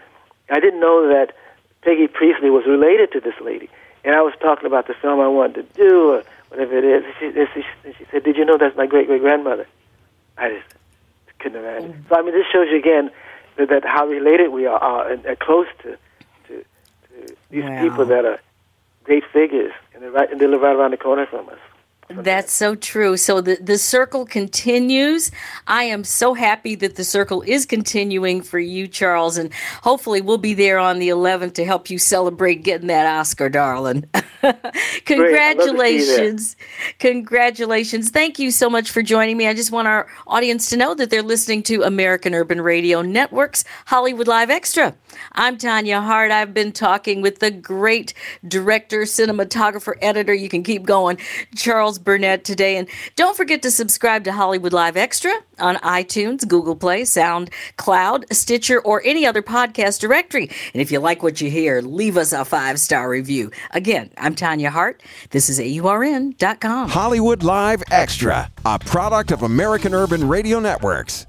I 0.51 0.59
didn't 0.59 0.81
know 0.81 1.07
that 1.09 1.37
Peggy 1.83 2.09
Priestley 2.09 2.51
was 2.51 2.65
related 2.67 3.13
to 3.13 3.21
this 3.21 3.35
lady, 3.41 3.69
and 4.05 4.17
I 4.17 4.23
was 4.23 4.33
talking 4.41 4.67
about 4.67 4.89
the 4.89 4.95
film 4.95 5.21
I 5.21 5.29
wanted 5.29 5.69
to 5.69 5.75
do 5.75 6.15
or 6.15 6.25
whatever 6.49 6.79
it 6.79 6.85
is. 6.85 7.05
And 7.05 7.15
she, 7.21 7.41
and 7.41 7.49
she, 7.55 7.63
and 7.85 7.95
she 7.97 8.07
said, 8.11 8.25
"Did 8.25 8.37
you 8.37 8.45
know 8.45 8.57
that's 8.57 8.77
my 8.77 8.87
great 8.87 9.07
great 9.07 9.21
grandmother?" 9.21 9.67
I 10.39 10.49
just 10.49 10.75
couldn't 11.41 11.61
imagine. 11.61 11.93
Mm. 11.93 12.09
So 12.09 12.17
I 12.17 12.23
mean, 12.23 12.33
this 12.33 12.47
shows 12.51 12.69
you 12.71 12.79
again 12.79 13.11
that, 13.57 13.69
that 13.69 13.85
how 13.85 14.07
related 14.07 14.49
we 14.49 14.67
are, 14.67 14.79
are 14.79 15.13
and, 15.13 15.25
and 15.27 15.39
close 15.39 15.67
to, 15.83 15.99
to, 16.49 16.65
to 16.65 17.37
these 17.51 17.65
wow. 17.65 17.83
people 17.83 18.07
that 18.07 18.25
are 18.25 18.41
great 19.09 19.25
figures, 19.33 19.73
and 19.95 20.03
they're 20.03 20.11
right 20.11 20.31
and 20.31 20.39
they 20.39 20.47
live 20.47 20.61
right 20.61 20.77
around 20.77 20.91
the 20.91 20.99
corner 20.99 21.27
from 21.27 21.49
us. 21.49 21.59
That's 22.11 22.53
so 22.53 22.75
true. 22.75 23.19
So 23.19 23.43
the, 23.43 23.59
the 23.61 23.77
circle 23.77 24.25
continues. 24.25 25.31
I 25.67 25.85
am 25.85 26.05
so 26.05 26.33
happy 26.33 26.75
that 26.77 26.97
the 26.97 27.05
circle 27.05 27.43
is 27.43 27.67
continuing 27.67 28.41
for 28.41 28.59
you, 28.59 28.89
Charles, 28.89 29.37
and 29.37 29.53
hopefully 29.83 30.23
we'll 30.23 30.39
be 30.39 30.55
there 30.55 30.79
on 30.79 31.01
the 31.01 31.11
11th 31.11 31.53
to 31.55 31.67
help 31.67 31.91
you 31.91 31.99
celebrate 31.99 32.63
getting 32.65 32.87
that 32.87 33.07
Oscar, 33.07 33.51
darling. 33.51 34.05
Congratulations. 35.05 36.57
Congratulations. 36.99 38.11
Thank 38.11 38.39
you 38.39 38.53
so 38.53 38.71
much 38.71 38.91
for 38.91 39.03
joining 39.03 39.37
me. 39.37 39.47
I 39.47 39.53
just 39.53 39.71
want 39.71 39.87
our 39.87 40.09
audience 40.27 40.71
to 40.71 40.79
know 40.79 40.95
that 40.95 41.11
they're 41.11 41.23
listening 41.23 41.63
to 41.65 41.83
American 41.83 42.35
Urban 42.35 42.63
Radio 42.63 43.03
Network's 43.03 43.65
Hollywood 43.85 44.29
Live 44.29 44.49
Extra. 44.49 44.95
I'm 45.33 45.59
Tanya 45.59 46.01
Hart. 46.01 46.31
I've 46.31 46.55
been 46.55 46.73
talking 46.73 47.21
with 47.21 47.41
the 47.41 47.51
great 47.51 48.15
director, 48.47 49.03
cinematographer, 49.03 49.95
editor. 50.01 50.33
You 50.33 50.49
can 50.49 50.63
keep 50.63 50.85
going, 50.85 51.19
Burnett 51.99 52.45
today. 52.45 52.77
And 52.77 52.89
don't 53.17 53.37
forget 53.37 53.63
to 53.63 53.71
subscribe 53.71 54.25
to 54.25 54.33
Hollywood 54.33 54.73
Live 54.73 54.97
Extra 54.97 55.33
on 55.59 55.77
iTunes, 55.77 56.47
Google 56.47 56.77
Play, 56.77 57.03
SoundCloud, 57.03 58.33
Stitcher, 58.33 58.81
or 58.81 59.03
any 59.05 59.27
other 59.27 59.43
podcast 59.43 60.01
directory. 60.01 60.51
And 60.73 60.81
if 60.81 60.91
you 60.91 61.01
like 61.01 61.23
what 61.23 61.41
you 61.41 61.51
hear, 61.51 61.81
leave 61.83 62.17
us 62.17 62.33
a 62.33 62.45
five 62.45 62.81
star 62.81 63.09
review. 63.09 63.51
Again, 63.73 64.11
I'm 64.17 64.35
Tanya 64.35 64.71
Hart. 64.71 65.03
This 65.31 65.49
is 65.49 65.59
AURN.com. 65.61 66.89
Hollywood 66.89 67.43
Live 67.43 67.83
Extra, 67.91 68.51
a 68.65 68.79
product 68.79 69.33
of 69.33 69.43
American 69.43 69.95
Urban 69.95 70.27
Radio 70.27 70.61
Networks. 70.61 71.27